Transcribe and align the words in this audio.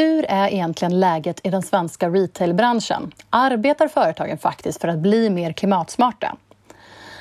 Hur 0.00 0.24
är 0.28 0.48
egentligen 0.48 1.00
läget 1.00 1.46
i 1.46 1.50
den 1.50 1.62
svenska 1.62 2.08
retailbranschen? 2.08 3.12
Arbetar 3.30 3.88
företagen 3.88 4.38
faktiskt 4.38 4.80
för 4.80 4.88
att 4.88 4.98
bli 4.98 5.30
mer 5.30 5.52
klimatsmarta? 5.52 6.36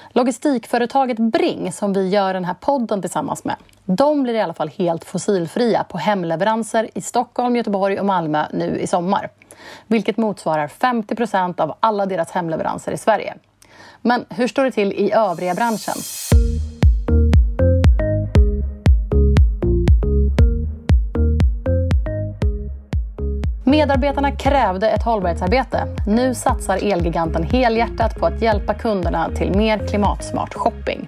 Logistikföretaget 0.09 1.17
Bring, 1.17 1.71
som 1.71 1.93
vi 1.93 2.09
gör 2.09 2.33
den 2.33 2.45
här 2.45 2.53
podden 2.53 3.01
tillsammans 3.01 3.43
med, 3.43 3.55
de 3.85 4.23
blir 4.23 4.33
i 4.33 4.41
alla 4.41 4.53
fall 4.53 4.69
helt 4.69 5.05
fossilfria 5.05 5.83
på 5.83 5.97
hemleveranser 5.97 6.89
i 6.95 7.01
Stockholm, 7.01 7.55
Göteborg 7.55 7.99
och 7.99 8.05
Malmö 8.05 8.45
nu 8.53 8.79
i 8.79 8.87
sommar. 8.87 9.29
Vilket 9.87 10.17
motsvarar 10.17 10.67
50 10.67 11.15
procent 11.15 11.59
av 11.59 11.77
alla 11.79 12.05
deras 12.05 12.31
hemleveranser 12.31 12.91
i 12.91 12.97
Sverige. 12.97 13.35
Men 14.01 14.25
hur 14.29 14.47
står 14.47 14.63
det 14.63 14.71
till 14.71 14.93
i 14.93 15.11
övriga 15.11 15.53
branschen? 15.53 15.95
Medarbetarna 23.79 24.31
krävde 24.31 24.89
ett 24.89 25.03
hållbarhetsarbete. 25.03 25.87
Nu 26.07 26.35
satsar 26.35 26.79
Elgiganten 26.83 27.43
helhjärtat 27.43 28.19
på 28.19 28.25
att 28.25 28.41
hjälpa 28.41 28.73
kunderna 28.73 29.29
till 29.35 29.55
mer 29.55 29.87
klimatsmart 29.87 30.53
shopping. 30.53 31.07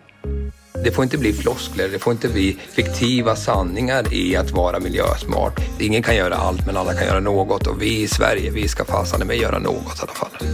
Det 0.83 0.91
får 0.91 1.03
inte 1.03 1.17
bli 1.17 1.33
floskler, 1.33 1.89
det 1.89 1.99
får 1.99 2.13
inte 2.13 2.27
bli 2.27 2.53
fiktiva 2.53 3.35
sanningar 3.35 4.13
i 4.13 4.35
att 4.35 4.51
vara 4.51 4.79
miljösmart. 4.79 5.59
Ingen 5.79 6.03
kan 6.03 6.15
göra 6.15 6.35
allt, 6.35 6.65
men 6.65 6.77
alla 6.77 6.93
kan 6.93 7.07
göra 7.07 7.19
något 7.19 7.67
och 7.67 7.81
vi 7.81 8.01
i 8.01 8.07
Sverige, 8.07 8.51
vi 8.51 8.67
ska 8.67 8.85
fasen 8.85 9.27
med 9.27 9.37
göra 9.37 9.59
något 9.59 9.99
i 9.99 10.01
alla 10.01 10.13
fall. 10.13 10.47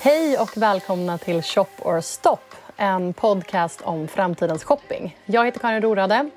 Hej 0.00 0.38
och 0.38 0.50
välkomna 0.56 1.18
till 1.18 1.42
Shop 1.42 1.66
or 1.78 2.00
Stop 2.00 2.38
en 2.80 3.12
podcast 3.12 3.80
om 3.82 4.08
framtidens 4.08 4.64
shopping. 4.64 5.16
Jag 5.24 5.44
heter 5.44 5.60
Karin 5.60 5.82
Rorade. 5.82 6.30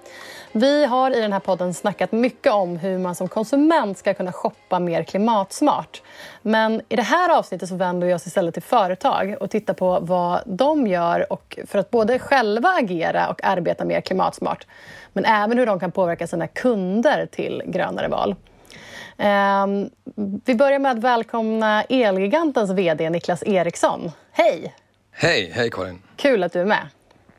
Vi 0.51 0.85
har 0.85 1.11
i 1.11 1.21
den 1.21 1.33
här 1.33 1.39
podden 1.39 1.73
snackat 1.73 2.11
mycket 2.11 2.53
om 2.53 2.77
hur 2.77 2.97
man 2.97 3.15
som 3.15 3.27
konsument 3.27 3.97
ska 3.97 4.13
kunna 4.13 4.31
shoppa 4.31 4.79
mer 4.79 5.03
klimatsmart. 5.03 6.01
Men 6.41 6.81
i 6.89 6.95
det 6.95 7.01
här 7.01 7.37
avsnittet 7.37 7.69
så 7.69 7.75
vänder 7.75 8.07
vi 8.07 8.13
oss 8.13 8.27
istället 8.27 8.53
till 8.53 8.63
företag 8.63 9.35
och 9.39 9.49
tittar 9.49 9.73
på 9.73 9.99
vad 10.01 10.41
de 10.45 10.87
gör 10.87 11.33
och 11.33 11.59
för 11.67 11.79
att 11.79 11.91
både 11.91 12.19
själva 12.19 12.69
agera 12.69 13.29
och 13.29 13.43
arbeta 13.43 13.85
mer 13.85 14.01
klimatsmart. 14.01 14.67
Men 15.13 15.25
även 15.25 15.57
hur 15.57 15.65
de 15.65 15.79
kan 15.79 15.91
påverka 15.91 16.27
sina 16.27 16.47
kunder 16.47 17.25
till 17.31 17.63
grönare 17.65 18.07
val. 18.07 18.35
Ehm, 19.17 19.89
vi 20.45 20.55
börjar 20.55 20.79
med 20.79 20.91
att 20.91 21.03
välkomna 21.03 21.83
Elgigantens 21.83 22.71
VD 22.71 23.09
Niklas 23.09 23.43
Eriksson. 23.43 24.11
Hej! 24.31 24.73
Hej, 25.15 25.51
hej 25.55 25.69
Karin. 25.71 26.01
Kul 26.15 26.43
att 26.43 26.53
du 26.53 26.59
är 26.59 26.65
med. 26.65 26.87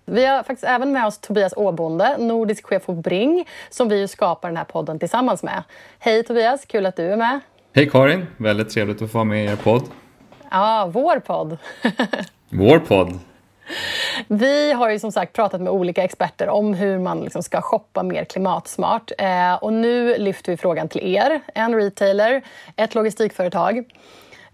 Vi 0.05 0.27
har 0.27 0.42
faktiskt 0.42 0.64
även 0.64 0.92
med 0.92 1.06
oss 1.06 1.19
Tobias 1.19 1.53
Åbonde, 1.56 2.16
nordisk 2.19 2.66
chef 2.66 2.86
på 2.86 2.92
Bring, 2.92 3.48
som 3.70 3.89
vi 3.89 4.08
skapar 4.08 4.48
den 4.48 4.56
här 4.56 4.64
podden 4.64 4.98
tillsammans 4.98 5.42
med. 5.42 5.62
Hej 5.98 6.22
Tobias, 6.22 6.64
kul 6.66 6.86
att 6.86 6.97
du 6.97 7.12
är 7.12 7.16
med. 7.16 7.41
Hej 7.75 7.91
Karin, 7.91 8.27
väldigt 8.36 8.70
trevligt 8.70 9.03
att 9.03 9.11
få 9.11 9.19
vara 9.19 9.25
med 9.25 9.44
i 9.44 9.48
er 9.48 9.56
podd. 9.56 9.83
Ja, 10.50 10.91
vår 10.92 11.19
podd. 11.19 11.58
vår 12.48 12.78
podd. 12.78 13.19
Vi 14.28 14.72
har 14.72 14.91
ju 14.91 14.98
som 14.98 15.12
sagt 15.12 15.33
pratat 15.33 15.61
med 15.61 15.72
olika 15.72 16.05
experter 16.05 16.48
om 16.48 16.75
hur 16.75 16.98
man 16.98 17.20
liksom 17.20 17.42
ska 17.42 17.61
shoppa 17.61 18.03
mer 18.03 18.25
klimatsmart. 18.25 19.11
Eh, 19.19 19.55
och 19.55 19.72
nu 19.72 20.19
lyfter 20.19 20.53
vi 20.53 20.56
frågan 20.56 20.88
till 20.88 21.14
er, 21.14 21.41
en 21.55 21.75
retailer, 21.75 22.42
ett 22.77 22.94
logistikföretag. 22.94 23.84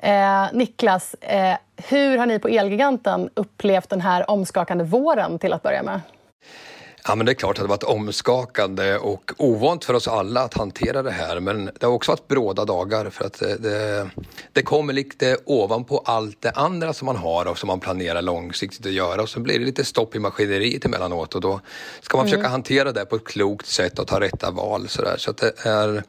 Eh, 0.03 0.47
Niklas, 0.53 1.15
eh, 1.15 1.57
hur 1.89 2.19
har 2.19 2.27
ni 2.27 2.39
på 2.39 2.49
Elgiganten 2.49 3.31
upplevt 3.35 3.89
den 3.89 4.01
här 4.01 4.31
omskakande 4.31 4.85
våren 4.85 5.39
till 5.39 5.53
att 5.53 5.63
börja 5.63 5.83
med? 5.83 6.01
Ja, 7.07 7.15
men 7.15 7.27
det 7.27 7.33
är 7.33 7.35
klart 7.35 7.51
att 7.51 7.57
det 7.57 7.63
har 7.63 7.69
varit 7.69 7.83
omskakande 7.83 8.97
och 8.97 9.33
ovant 9.37 9.85
för 9.85 9.95
oss 9.95 10.09
alla 10.09 10.41
att 10.41 10.55
hantera 10.55 11.03
det 11.03 11.11
här. 11.11 11.41
Men 11.41 11.65
det 11.65 11.87
har 11.87 11.93
också 11.93 12.13
varit 12.13 12.29
bråda 12.29 12.65
dagar 12.65 13.11
för 13.11 13.25
att 13.25 13.39
det, 13.39 13.57
det, 13.57 14.11
det 14.53 14.63
kommer 14.63 14.93
lite 14.93 15.37
ovanpå 15.45 16.03
allt 16.05 16.43
det 16.43 16.51
andra 16.51 16.93
som 16.93 17.07
man 17.07 17.17
har 17.17 17.47
och 17.47 17.59
som 17.59 17.67
man 17.67 17.81
planerar 17.81 18.23
långsiktigt 18.23 18.87
att 18.87 18.93
göra. 18.93 19.23
Och 19.23 19.29
så 19.29 19.41
blir 19.41 19.59
det 19.59 19.65
lite 19.65 19.85
stopp 19.85 20.17
i 20.17 20.19
maskineriet 20.19 20.85
emellanåt 20.85 21.35
och 21.35 21.41
då 21.41 21.61
ska 22.01 22.17
man 22.17 22.27
mm. 22.27 22.31
försöka 22.31 22.49
hantera 22.49 22.93
det 22.93 23.05
på 23.05 23.17
ett 23.17 23.27
klokt 23.27 23.67
sätt 23.67 23.99
och 23.99 24.07
ta 24.07 24.21
rätta 24.21 24.51
val. 24.51 24.89
Så, 24.89 25.03
där. 25.03 25.17
så 25.17 25.33
det 25.33 25.67
är, 25.67 26.03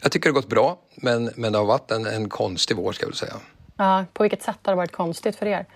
jag 0.00 0.12
tycker 0.12 0.28
det 0.28 0.34
har 0.34 0.40
gått 0.42 0.50
bra, 0.50 0.78
men, 0.94 1.30
men 1.34 1.52
det 1.52 1.58
har 1.58 1.66
varit 1.66 1.90
en, 1.90 2.06
en 2.06 2.28
konstig 2.28 2.76
vår 2.76 2.92
ska 2.92 3.04
jag 3.04 3.08
vilja 3.08 3.18
säga. 3.18 3.36
Ja, 3.76 4.04
på 4.12 4.22
vilket 4.22 4.42
sätt 4.42 4.56
har 4.62 4.72
det 4.72 4.76
varit 4.76 4.92
konstigt 4.92 5.36
för 5.36 5.46
er? 5.46 5.66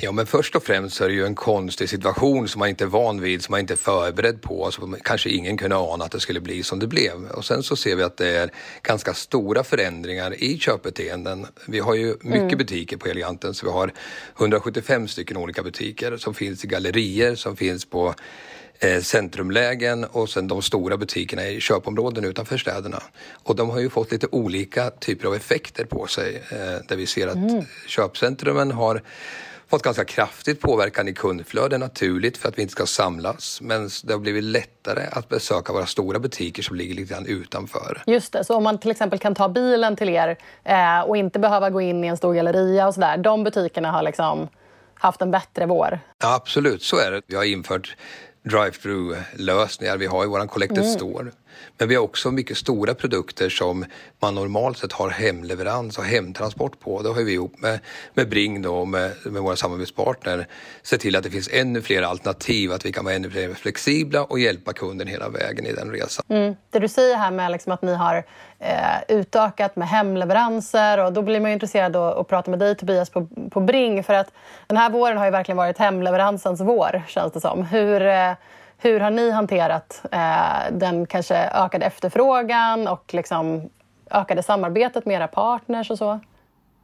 Ja, 0.00 0.12
men 0.12 0.26
först 0.26 0.56
och 0.56 0.62
främst 0.62 0.96
så 0.96 1.04
är 1.04 1.08
det 1.08 1.14
ju 1.14 1.26
en 1.26 1.34
konstig 1.34 1.88
situation 1.88 2.48
som 2.48 2.58
man 2.58 2.68
inte 2.68 2.84
är 2.84 2.88
van 2.88 3.20
vid, 3.20 3.42
som 3.42 3.52
man 3.52 3.60
inte 3.60 3.74
är 3.74 3.76
förberedd 3.76 4.42
på. 4.42 4.70
Så 4.70 4.96
kanske 5.04 5.30
ingen 5.30 5.56
kunde 5.56 5.76
ana 5.76 6.04
att 6.04 6.12
det 6.12 6.20
skulle 6.20 6.40
bli 6.40 6.62
som 6.62 6.78
det 6.78 6.86
blev. 6.86 7.24
Och 7.24 7.44
sen 7.44 7.62
så 7.62 7.76
ser 7.76 7.96
vi 7.96 8.02
att 8.02 8.16
det 8.16 8.28
är 8.28 8.50
ganska 8.82 9.14
stora 9.14 9.64
förändringar 9.64 10.42
i 10.42 10.58
köpbeteenden. 10.58 11.46
Vi 11.66 11.78
har 11.78 11.94
ju 11.94 12.16
mycket 12.20 12.42
mm. 12.42 12.58
butiker 12.58 12.96
på 12.96 13.08
Eleganten, 13.08 13.54
så 13.54 13.66
vi 13.66 13.72
har 13.72 13.92
175 14.38 15.08
stycken 15.08 15.36
olika 15.36 15.62
butiker 15.62 16.16
som 16.16 16.34
finns 16.34 16.64
i 16.64 16.66
gallerier, 16.66 17.34
som 17.34 17.56
finns 17.56 17.84
på 17.84 18.14
eh, 18.78 19.00
centrumlägen 19.00 20.04
och 20.04 20.28
sen 20.28 20.48
de 20.48 20.62
stora 20.62 20.96
butikerna 20.96 21.48
i 21.48 21.60
köpområden 21.60 22.24
utanför 22.24 22.58
städerna. 22.58 23.02
Och 23.42 23.56
de 23.56 23.70
har 23.70 23.80
ju 23.80 23.90
fått 23.90 24.12
lite 24.12 24.26
olika 24.30 24.90
typer 24.90 25.28
av 25.28 25.34
effekter 25.34 25.84
på 25.84 26.06
sig 26.06 26.42
eh, 26.50 26.86
där 26.88 26.96
vi 26.96 27.06
ser 27.06 27.28
att 27.28 27.34
mm. 27.34 27.64
köpcentrumen 27.86 28.70
har 28.70 29.02
fått 29.70 29.82
ganska 29.82 30.04
kraftigt 30.04 30.60
påverkan 30.60 31.08
i 31.08 31.14
kundflöden 31.14 31.80
naturligt 31.80 32.36
för 32.36 32.48
att 32.48 32.58
vi 32.58 32.62
inte 32.62 32.72
ska 32.72 32.86
samlas. 32.86 33.60
Men 33.60 33.90
det 34.04 34.12
har 34.12 34.20
blivit 34.20 34.44
lättare 34.44 35.06
att 35.12 35.28
besöka 35.28 35.72
våra 35.72 35.86
stora 35.86 36.18
butiker 36.18 36.62
som 36.62 36.76
ligger 36.76 36.94
lite 36.94 37.14
grann 37.14 37.26
utanför. 37.26 38.02
Just 38.06 38.32
det, 38.32 38.44
så 38.44 38.56
om 38.56 38.62
man 38.62 38.78
till 38.78 38.90
exempel 38.90 39.18
kan 39.18 39.34
ta 39.34 39.48
bilen 39.48 39.96
till 39.96 40.08
er 40.08 40.36
eh, 40.64 41.00
och 41.00 41.16
inte 41.16 41.38
behöva 41.38 41.70
gå 41.70 41.80
in 41.80 42.04
i 42.04 42.06
en 42.06 42.16
stor 42.16 42.34
galleria 42.34 42.86
och 42.86 42.94
sådär. 42.94 43.16
De 43.16 43.44
butikerna 43.44 43.90
har 43.90 44.02
liksom 44.02 44.48
haft 44.94 45.22
en 45.22 45.30
bättre 45.30 45.66
vår? 45.66 46.00
Ja, 46.22 46.34
absolut, 46.34 46.82
så 46.82 46.96
är 46.96 47.10
det. 47.10 47.22
Vi 47.26 47.36
har 47.36 47.44
infört 47.44 47.96
drive-through-lösningar 48.42 49.96
vi 49.96 50.06
har 50.06 50.24
i 50.24 50.26
vår 50.26 50.46
Collected 50.46 50.78
mm. 50.78 50.90
Store. 50.90 51.30
Men 51.78 51.88
vi 51.88 51.94
har 51.94 52.02
också 52.02 52.30
mycket 52.30 52.56
stora 52.56 52.94
produkter 52.94 53.48
som 53.48 53.84
man 54.20 54.34
normalt 54.34 54.78
sett 54.78 54.92
har 54.92 55.10
hemleverans 55.10 55.98
och 55.98 56.04
hemtransport 56.04 56.80
på. 56.80 57.02
Det 57.02 57.08
har 57.08 57.22
vi 57.22 57.32
ihop 57.32 57.58
med, 57.58 57.80
med 58.14 58.28
Bring 58.28 58.62
då, 58.62 58.84
med, 58.84 59.12
med 59.24 59.42
våra 59.42 59.56
samarbetspartner 59.56 60.46
sett 60.82 61.00
till 61.00 61.16
att 61.16 61.22
det 61.22 61.30
finns 61.30 61.48
ännu 61.52 61.82
fler 61.82 62.02
alternativ, 62.02 62.72
att 62.72 62.84
vi 62.84 62.92
kan 62.92 63.04
vara 63.04 63.14
ännu 63.14 63.28
mer 63.28 63.54
flexibla 63.54 64.24
och 64.24 64.38
hjälpa 64.38 64.72
kunden 64.72 65.08
hela 65.08 65.28
vägen 65.28 65.66
i 65.66 65.72
den 65.72 65.92
resan. 65.92 66.24
Mm. 66.28 66.56
Det 66.70 66.78
du 66.78 66.88
säger 66.88 67.16
här 67.16 67.30
med 67.30 67.50
liksom 67.52 67.72
att 67.72 67.82
ni 67.82 67.94
har 67.94 68.24
eh, 68.58 69.02
utökat 69.08 69.76
med 69.76 69.88
hemleveranser 69.88 71.04
och 71.04 71.12
då 71.12 71.22
blir 71.22 71.40
man 71.40 71.50
ju 71.50 71.54
intresserad 71.54 71.96
av 71.96 72.18
att 72.18 72.28
prata 72.28 72.50
med 72.50 72.60
dig 72.60 72.74
Tobias 72.74 73.10
på, 73.10 73.28
på 73.50 73.60
Bring 73.60 74.04
för 74.04 74.14
att 74.14 74.32
den 74.66 74.76
här 74.76 74.90
våren 74.90 75.18
har 75.18 75.24
ju 75.24 75.30
verkligen 75.30 75.56
varit 75.56 75.78
hemleveransens 75.78 76.60
vår 76.60 77.02
känns 77.08 77.32
det 77.32 77.40
som. 77.40 77.62
Hur, 77.62 78.02
eh, 78.02 78.32
hur 78.78 79.00
har 79.00 79.10
ni 79.10 79.30
hanterat 79.30 80.02
eh, 80.12 80.72
den 80.72 81.06
kanske 81.06 81.36
ökade 81.36 81.86
efterfrågan 81.86 82.88
och 82.88 83.14
liksom 83.14 83.70
ökade 84.10 84.42
samarbetet 84.42 85.06
med 85.06 85.16
era 85.16 85.28
partners 85.28 85.90
och 85.90 85.98
så? 85.98 86.20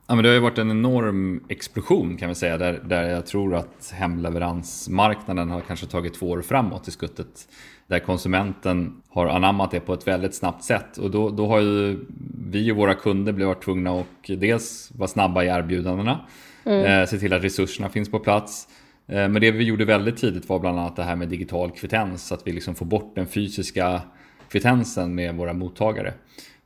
Ja, 0.06 0.15
men 0.15 0.22
det 0.22 0.28
har 0.28 0.34
ju 0.34 0.41
varit 0.41 0.59
en 0.59 0.71
enorm 0.71 1.44
explosion 1.49 2.16
kan 2.16 2.28
vi 2.28 2.34
säga 2.34 2.59
där, 2.59 2.81
där 2.84 3.03
jag 3.03 3.27
tror 3.27 3.54
att 3.54 3.93
hemleveransmarknaden 3.94 5.50
har 5.50 5.60
kanske 5.60 5.87
tagit 5.87 6.15
två 6.15 6.31
år 6.31 6.43
framåt 6.43 6.88
i 6.88 6.91
skuttet. 6.91 7.49
Där 7.87 7.99
konsumenten 7.99 9.03
har 9.09 9.27
anammat 9.27 9.71
det 9.71 9.81
på 9.81 9.94
ett 9.94 10.06
väldigt 10.06 10.34
snabbt 10.34 10.65
sätt 10.65 10.97
och 10.97 11.10
då, 11.10 11.31
då 11.31 11.47
har 11.47 11.60
ju 11.60 12.04
vi 12.50 12.72
och 12.72 12.77
våra 12.77 12.94
kunder 12.94 13.33
blivit 13.33 13.62
tvungna 13.62 14.00
att 14.00 14.06
dels 14.27 14.91
vara 14.94 15.09
snabba 15.09 15.43
i 15.44 15.47
erbjudandena, 15.47 16.21
mm. 16.65 16.84
eh, 16.84 17.06
se 17.06 17.19
till 17.19 17.33
att 17.33 17.44
resurserna 17.44 17.88
finns 17.88 18.10
på 18.10 18.19
plats 18.19 18.69
men 19.06 19.34
det 19.34 19.50
vi 19.50 19.65
gjorde 19.65 19.84
väldigt 19.84 20.16
tidigt 20.16 20.48
var 20.48 20.59
bland 20.59 20.78
annat 20.78 20.97
det 20.97 21.03
här 21.03 21.16
med 21.16 21.28
digital 21.28 21.71
kvittens, 21.71 22.33
att 22.33 22.47
vi 22.47 22.53
liksom 22.53 22.74
får 22.74 22.86
bort 22.86 23.15
den 23.15 23.27
fysiska 23.27 24.03
kvittensen 24.48 25.15
med 25.15 25.34
våra 25.34 25.53
mottagare. 25.53 26.12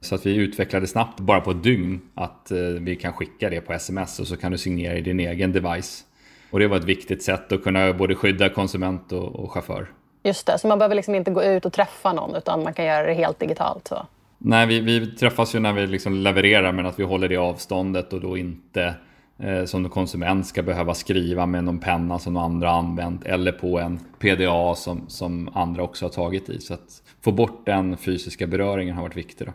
Så 0.00 0.14
att 0.14 0.26
vi 0.26 0.34
utvecklade 0.34 0.86
snabbt, 0.86 1.20
bara 1.20 1.40
på 1.40 1.50
ett 1.50 1.62
dygn, 1.62 2.00
att 2.14 2.50
eh, 2.50 2.58
vi 2.58 2.96
kan 2.96 3.12
skicka 3.12 3.50
det 3.50 3.60
på 3.60 3.72
sms 3.72 4.20
och 4.20 4.26
så 4.26 4.36
kan 4.36 4.52
du 4.52 4.58
signera 4.58 4.96
i 4.96 5.00
din 5.00 5.20
egen 5.20 5.52
device. 5.52 6.04
Och 6.50 6.58
det 6.58 6.68
var 6.68 6.76
ett 6.76 6.84
viktigt 6.84 7.22
sätt 7.22 7.52
att 7.52 7.62
kunna 7.62 7.92
både 7.92 8.14
skydda 8.14 8.48
konsument 8.48 9.12
och, 9.12 9.36
och 9.36 9.52
chaufför. 9.52 9.90
Just 10.22 10.46
det, 10.46 10.58
så 10.58 10.68
man 10.68 10.78
behöver 10.78 10.94
liksom 10.94 11.14
inte 11.14 11.30
gå 11.30 11.42
ut 11.44 11.66
och 11.66 11.72
träffa 11.72 12.12
någon 12.12 12.36
utan 12.36 12.62
man 12.62 12.74
kan 12.74 12.84
göra 12.84 13.06
det 13.06 13.14
helt 13.14 13.40
digitalt? 13.40 13.88
Så. 13.88 14.06
Nej, 14.38 14.66
vi, 14.66 14.80
vi 14.80 15.06
träffas 15.06 15.54
ju 15.54 15.58
när 15.58 15.72
vi 15.72 15.86
liksom 15.86 16.14
levererar 16.14 16.72
men 16.72 16.86
att 16.86 16.98
vi 16.98 17.04
håller 17.04 17.28
det 17.28 17.36
avståndet 17.36 18.12
och 18.12 18.20
då 18.20 18.36
inte 18.36 18.94
eh, 19.38 19.64
som 19.64 19.88
konsument 19.88 20.46
ska 20.46 20.62
behöva 20.62 20.94
skriva 20.94 21.46
med 21.46 21.64
någon 21.64 21.78
penna 21.78 22.18
som 22.18 22.36
andra 22.36 22.70
använt 22.70 23.26
eller 23.26 23.52
på 23.52 23.78
en 23.78 24.00
PDA 24.18 24.74
som, 24.74 25.04
som 25.08 25.50
andra 25.54 25.82
också 25.82 26.04
har 26.04 26.10
tagit 26.10 26.48
i. 26.48 26.60
Så 26.60 26.74
att 26.74 27.02
få 27.24 27.32
bort 27.32 27.66
den 27.66 27.96
fysiska 27.96 28.46
beröringen 28.46 28.94
har 28.94 29.02
varit 29.02 29.16
viktigt. 29.16 29.46
Då. 29.46 29.52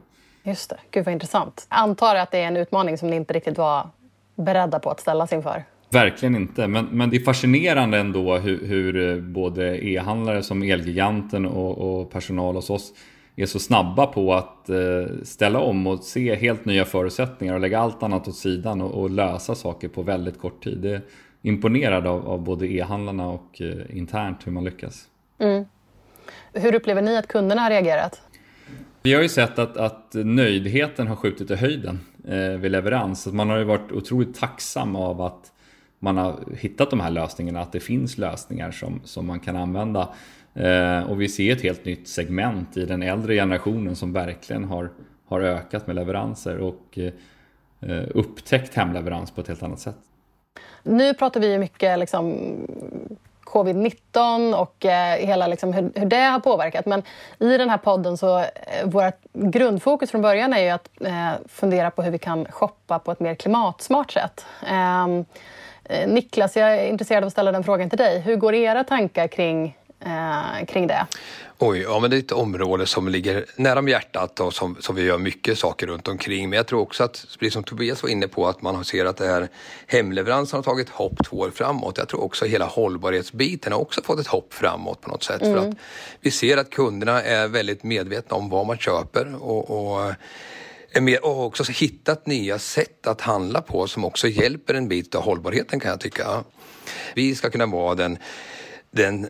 Just 0.50 0.70
det, 0.70 0.78
gud 0.92 1.06
vad 1.06 1.14
intressant. 1.14 1.68
Jag 1.70 1.80
antar 1.80 2.16
att 2.16 2.32
det 2.32 2.38
är 2.38 2.48
en 2.48 2.58
utmaning 2.58 2.98
som 2.98 3.10
ni 3.10 3.16
inte 3.16 3.34
riktigt 3.34 3.58
var 3.58 3.90
beredda 4.36 4.80
på 4.80 4.90
att 4.90 5.00
ställas 5.00 5.34
inför? 5.34 5.64
Verkligen 5.90 6.36
inte, 6.36 6.68
men, 6.68 6.86
men 6.86 7.10
det 7.10 7.18
är 7.18 7.24
fascinerande 7.24 7.98
ändå 7.98 8.38
hur, 8.38 8.68
hur 8.68 9.10
eh, 9.10 9.24
både 9.24 9.86
e-handlare 9.86 10.44
som 10.44 10.64
Elgiganten 10.64 11.46
och, 11.46 11.78
och, 11.78 12.12
personal 12.12 12.56
hos 12.56 12.70
oss 12.70 12.94
är 13.36 13.46
så 13.46 13.60
snabba 13.60 14.06
på 14.06 14.34
att 14.34 14.70
eh, 14.70 15.06
ställa 15.24 15.60
om 15.60 15.88
och 15.88 16.04
se 16.04 16.36
helt 16.36 16.66
nya 16.66 16.86
förutsättningar 16.86 17.54
och 17.54 17.60
lägga 17.60 17.80
allt 17.80 18.04
annat 18.04 18.28
åt 18.28 18.36
sidan 18.36 18.82
och, 18.82 19.10
lösa 19.10 19.56
saker 19.56 19.88
på 19.88 20.02
väldigt 20.02 20.40
kort 20.40 20.64
tid. 20.64 20.78
Det 20.78 20.92
är 20.92 21.02
imponerad 21.42 22.08
av, 22.08 22.30
av 22.30 22.44
både 22.44 22.68
e-handlarna 22.68 23.28
och 23.28 23.62
eh, 23.62 23.98
internt 23.98 24.48
hur 24.48 24.52
man 24.52 24.64
lyckas. 24.64 25.08
Mm. 25.40 25.66
Hur 26.54 26.76
upplever 26.76 27.02
ni 27.02 27.18
att 27.18 27.28
kunderna 27.28 27.62
har 27.62 27.70
reagerat? 27.70 28.22
Vi 29.04 29.14
har 29.14 29.22
ju 29.22 29.30
sett 29.30 29.60
att, 29.60 29.78
att 29.78 30.10
nöjdheten 30.14 31.08
har 31.08 31.16
skjutit 31.16 31.52
i 31.52 31.56
höjden 31.56 32.00
eh, 32.28 32.60
vid 32.60 32.72
leverans. 32.72 33.28
Att 33.28 33.34
man 33.34 33.50
har 33.50 33.58
ju 33.58 33.64
varit 33.64 33.92
otroligt 33.92 34.36
tacksam 34.36 34.96
av 34.96 35.22
att 35.22 35.52
man 36.00 36.18
har 36.18 36.40
hittat 36.58 36.90
de 36.90 37.00
här 37.00 37.12
lösningarna, 37.12 37.62
att 37.62 37.72
det 37.72 37.80
finns 37.80 38.18
lösningar 38.18 38.72
som, 38.72 39.02
som 39.04 39.28
man 39.28 39.40
kan 39.40 39.56
använda. 39.56 40.10
Eh, 40.54 41.10
och 41.10 41.22
vi 41.22 41.30
ser 41.30 41.52
ett 41.52 41.62
helt 41.62 41.86
nytt 41.86 42.08
segment 42.08 42.78
i 42.78 42.86
den 42.86 43.04
äldre 43.04 43.36
generationen 43.36 43.96
som 43.96 44.14
verkligen 44.14 44.64
har, 44.64 44.90
har 45.28 45.42
ökat 45.42 45.88
med 45.88 45.96
leveranser 45.96 46.58
och 46.58 47.00
eh, 47.00 48.04
upptäckt 48.14 48.76
hemleverans 48.76 49.32
på 49.32 49.42
ett 49.42 49.48
helt 49.48 49.64
annat 49.64 49.80
sätt. 49.80 49.98
Nu 50.84 51.14
pratar 51.14 51.40
vi 51.40 51.58
mycket 51.58 52.00
liksom, 52.00 52.36
covid-19 53.54 54.54
och 54.54 54.86
eh, 54.86 55.18
hela 55.18 55.48
liksom, 55.48 55.74
hur, 55.74 55.92
hur, 55.96 56.06
det 56.06 56.22
har 56.24 56.40
påverkat. 56.40 56.86
Men 56.86 57.04
i 57.40 57.58
den 57.58 57.70
här 57.70 57.78
podden 57.78 58.18
så 58.18 58.40
eh, 58.40 58.46
vårt 58.86 59.20
grundfokus 59.34 60.12
från 60.12 60.22
början 60.22 60.54
är 60.54 60.60
ju 60.60 60.70
att 60.70 60.90
eh, 61.02 61.32
fundera 61.48 61.92
på 61.92 62.02
hur 62.02 62.12
vi 62.12 62.18
kan 62.18 62.46
shoppa 62.46 63.00
på 63.00 63.12
ett 63.12 63.20
mer 63.20 63.36
klimatsmart 63.36 64.12
sätt. 64.12 64.46
Ehm, 64.68 65.26
eh, 65.84 66.08
Niklas, 66.08 66.58
jag 66.58 66.78
är 66.78 66.88
intresserad 66.88 67.24
av 67.24 67.28
att 67.28 67.34
ställa 67.34 67.52
den 67.52 67.64
frågan 67.64 67.90
till 67.90 67.98
dig. 67.98 68.20
Hur 68.20 68.36
går 68.36 68.54
era 68.54 68.84
tankar 68.84 69.28
kring 69.28 69.78
eh, 70.06 70.66
kring 70.66 70.88
det? 70.88 71.08
Oj, 71.58 71.80
ja 71.80 72.00
men 72.00 72.10
det 72.10 72.16
är 72.16 72.20
ett 72.20 72.32
område 72.32 72.86
som 72.86 73.08
ligger 73.08 73.46
nära 73.56 73.80
om 73.80 73.88
hjärtat 73.88 74.40
och 74.40 74.54
som, 74.54 74.78
som 74.80 74.96
vi 74.96 75.04
gör 75.04 75.18
mycket 75.18 75.58
saker 75.58 75.88
runt 75.88 76.08
omkring. 76.08 76.50
Men 76.50 76.58
jag 76.58 76.68
tror 76.68 76.82
också 76.82 77.04
att, 77.04 77.26
precis 77.40 77.54
som 77.54 77.64
Tobias 77.64 78.04
var 78.04 78.10
inne 78.10 78.28
på, 78.28 78.48
att 78.48 78.62
man 78.62 78.86
ser 78.86 79.06
att 79.06 79.18
det 79.18 79.28
här 79.28 79.48
hemleveransen 79.88 80.58
har 80.58 80.64
tagit 80.64 80.90
hopp 80.90 81.26
två 81.26 81.38
år 81.38 81.52
framåt. 81.56 81.98
Jag 81.98 82.08
tror 82.08 82.24
också 82.24 82.46
att 82.46 82.52
hela 82.52 82.66
hållbarhetsbiten 82.66 83.74
har 83.74 83.80
också 83.80 84.02
fått 84.02 84.20
ett 84.20 84.28
hopp 84.28 84.54
framåt 84.54 85.02
på 85.02 85.10
något 85.10 85.24
sätt. 85.24 85.42
Mm. 85.42 85.54
För 85.54 85.70
att 85.70 85.76
vi 86.22 86.32
ser 86.32 86.58
att 86.58 86.70
kunderna 86.70 87.22
är 87.22 87.48
väldigt 87.48 87.84
medvetna 87.84 88.38
om 88.38 88.50
vad 88.50 88.66
man 88.66 88.78
köper 88.78 89.36
och, 89.44 89.96
och 89.96 90.14
och 91.22 91.46
också 91.46 91.64
hittat 91.72 92.26
nya 92.26 92.60
sätt 92.60 93.08
att 93.08 93.22
handla 93.22 93.62
på 93.62 93.88
som 93.88 94.06
också 94.06 94.28
hjälper 94.28 94.74
en 94.74 94.88
bit 94.88 95.16
av 95.16 95.24
hållbarheten 95.24 95.80
kan 95.80 95.92
jag 95.92 96.00
tycka. 96.00 96.44
Vi 97.16 97.36
ska 97.36 97.50
kunna 97.50 97.66
vara 97.66 97.96
den, 97.96 98.18
den 98.92 99.30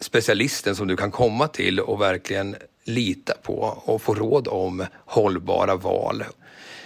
specialisten 0.00 0.76
som 0.76 0.88
du 0.88 0.96
kan 0.96 1.10
komma 1.10 1.48
till 1.48 1.80
och 1.80 2.00
verkligen 2.00 2.56
lita 2.84 3.34
på 3.42 3.82
och 3.84 4.02
få 4.02 4.14
råd 4.14 4.48
om 4.48 4.86
hållbara 5.04 5.76
val. 5.76 6.24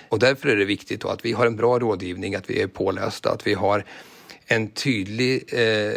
Och 0.09 0.19
därför 0.19 0.49
är 0.49 0.57
det 0.57 0.65
viktigt 0.65 1.05
att 1.05 1.25
vi 1.25 1.33
har 1.33 1.47
en 1.47 1.57
bra 1.57 1.79
rådgivning, 1.79 2.35
att 2.35 2.51
vi 2.51 2.63
är 2.63 2.67
pålästa, 2.67 3.31
att 3.31 3.47
vi 3.47 3.55
har 3.55 3.85
en 4.47 4.71
tydlig 4.71 5.45
eh, 5.53 5.95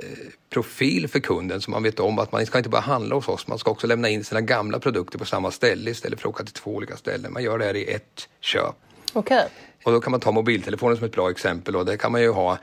profil 0.50 1.08
för 1.08 1.20
kunden 1.20 1.62
så 1.62 1.72
man 1.72 1.84
vet 1.84 2.00
om 2.00 2.20
att 2.20 2.32
man 2.32 2.46
ska 2.46 2.58
inte 2.58 2.70
bara 2.70 2.82
handla 2.82 3.16
hos 3.16 3.28
oss, 3.28 3.48
man 3.48 3.60
ska 3.60 3.72
också 3.72 3.88
lämna 3.88 4.10
in 4.10 4.24
sina 4.24 4.42
gamla 4.42 4.80
produkter 4.80 5.18
på 5.18 5.26
samma 5.26 5.52
ställe 5.52 5.92
istället 5.92 6.22
för 6.22 6.30
att 6.30 6.36
åka 6.36 6.44
till 6.44 6.54
två 6.54 6.76
olika 6.76 6.98
ställen. 6.98 7.34
Man 7.34 7.44
gör 7.44 7.58
det 7.60 7.66
här 7.66 7.76
i 7.76 7.92
ett 7.92 8.30
köp. 8.42 8.76
Okay. 9.14 9.48
Och 9.84 9.92
då 9.92 10.02
kan 10.02 10.12
man 10.12 10.20
ta 10.20 10.32
mobiltelefonen 10.32 10.98
som 10.98 11.06
ett 11.06 11.12
bra 11.12 11.30
exempel 11.30 11.76
och 11.76 11.86
det 11.86 11.98
kan 11.98 12.12
man 12.12 12.22
ju 12.22 12.32
ha. 12.32 12.58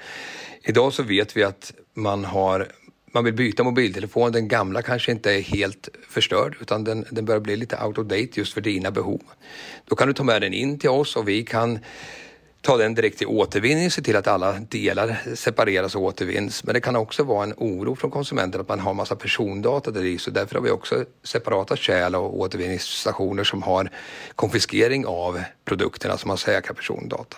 Idag 0.62 0.92
så 0.92 1.02
vet 1.02 1.36
vi 1.36 1.44
att 1.44 1.72
man 1.94 2.24
har 2.24 2.68
man 3.12 3.24
vill 3.24 3.34
byta 3.34 3.64
mobiltelefon, 3.64 4.32
den 4.32 4.48
gamla 4.48 4.82
kanske 4.82 5.12
inte 5.12 5.32
är 5.32 5.40
helt 5.40 5.88
förstörd 6.08 6.56
utan 6.60 6.84
den, 6.84 7.04
den 7.10 7.24
börjar 7.24 7.40
bli 7.40 7.56
lite 7.56 7.84
out 7.84 7.98
of 7.98 8.06
date 8.06 8.28
just 8.32 8.52
för 8.52 8.60
dina 8.60 8.90
behov. 8.90 9.22
Då 9.84 9.96
kan 9.96 10.08
du 10.08 10.14
ta 10.14 10.24
med 10.24 10.42
den 10.42 10.52
in 10.52 10.78
till 10.78 10.90
oss 10.90 11.16
och 11.16 11.28
vi 11.28 11.42
kan 11.42 11.78
ta 12.62 12.76
den 12.76 12.94
direkt 12.94 13.18
till 13.18 13.26
återvinning, 13.26 13.90
se 13.90 14.02
till 14.02 14.16
att 14.16 14.26
alla 14.26 14.52
delar 14.52 15.16
separeras 15.34 15.94
och 15.94 16.02
återvinns. 16.02 16.64
Men 16.64 16.74
det 16.74 16.80
kan 16.80 16.96
också 16.96 17.22
vara 17.22 17.44
en 17.44 17.54
oro 17.56 17.96
från 17.96 18.10
konsumenten 18.10 18.60
att 18.60 18.68
man 18.68 18.80
har 18.80 18.94
massa 18.94 19.16
persondata 19.16 19.90
där 19.90 20.04
i 20.04 20.18
så 20.18 20.30
därför 20.30 20.54
har 20.54 20.62
vi 20.62 20.70
också 20.70 21.04
separata 21.22 21.76
kärl 21.76 22.14
och 22.14 22.38
återvinningsstationer 22.40 23.44
som 23.44 23.62
har 23.62 23.90
konfiskering 24.34 25.06
av 25.06 25.42
produkterna 25.64 26.16
som 26.16 26.30
har 26.30 26.36
säkra 26.36 26.74
persondata. 26.74 27.36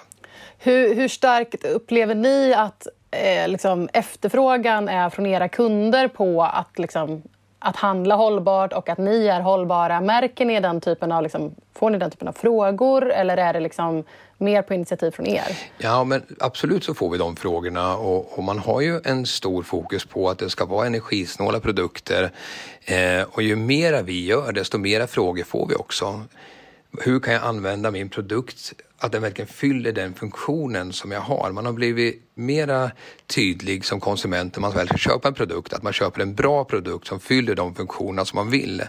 Hur, 0.59 0.95
hur 0.95 1.09
starkt 1.09 1.65
upplever 1.65 2.15
ni 2.15 2.55
att 2.55 2.87
eh, 3.15 3.49
liksom 3.49 3.89
efterfrågan 3.93 4.89
är 4.89 5.11
från 5.11 5.27
era 5.27 5.49
kunder 5.49 6.09
på 6.09 6.43
att, 6.43 6.79
liksom, 6.79 7.23
att 7.59 7.77
handla 7.77 8.15
hållbart 8.15 8.73
och 8.73 8.89
att 8.89 8.99
ni 8.99 9.27
är 9.27 9.41
hållbara? 9.41 10.01
Märker 10.01 10.45
ni 10.45 10.61
den 10.61 10.81
typen 10.81 11.13
av, 11.13 11.23
liksom, 11.23 11.55
får 11.75 11.91
ni 11.91 11.99
den 11.99 12.11
typen 12.11 12.29
av 12.29 12.33
frågor 12.33 13.13
eller 13.13 13.37
är 13.37 13.53
det 13.53 13.61
liksom 13.61 14.05
mer 14.39 14.63
på 14.63 14.75
initiativ 14.75 15.11
från 15.11 15.27
er? 15.27 15.59
Ja, 15.79 16.05
men 16.05 16.23
absolut 16.41 16.85
så 16.85 16.95
får 16.95 17.11
vi 17.11 17.19
de 17.19 17.37
frågorna 17.37 17.97
och, 17.97 18.39
och 18.39 18.45
man 18.45 18.59
har 18.59 18.81
ju 18.81 19.01
en 19.05 19.27
stor 19.27 19.63
fokus 19.63 20.05
på 20.05 20.31
att 20.31 20.39
det 20.39 20.51
ska 20.51 20.65
vara 20.65 20.87
energisnåla 20.87 21.61
produkter 21.61 22.31
eh, 22.85 23.27
och 23.31 23.43
ju 23.43 23.57
mera 23.57 24.03
vi 24.03 24.25
gör 24.25 24.53
desto 24.53 24.79
mera 24.79 25.07
frågor 25.07 25.45
får 25.45 25.67
vi 25.67 25.75
också. 25.75 26.21
Hur 26.99 27.21
kan 27.21 27.35
jag 27.35 27.43
använda 27.43 27.91
min 27.91 28.09
produkt 28.09 28.73
att 28.99 29.13
den 29.13 29.23
verkligen 29.23 29.49
fyller 29.49 29.93
den 29.93 30.15
funktionen 30.15 30.93
som 30.93 31.11
jag 31.13 31.21
har. 31.21 31.53
Man 31.53 31.67
har 31.67 31.73
blivit 31.73 32.23
mera 32.35 32.91
tydlig 33.27 33.85
som 33.85 34.01
konsument 34.01 34.57
när 34.57 34.61
man 34.61 34.73
väl 34.73 34.87
ska 34.89 34.97
köpa 34.97 35.29
en 35.29 35.35
produkt, 35.35 35.73
att 35.73 35.83
man 35.83 35.93
köper 35.93 36.21
en 36.21 36.35
bra 36.35 36.65
produkt 36.65 37.07
som 37.07 37.21
fyller 37.21 37.55
de 37.55 37.75
funktioner 37.75 38.25
som 38.25 38.37
man 38.37 38.51
vill. 38.51 38.83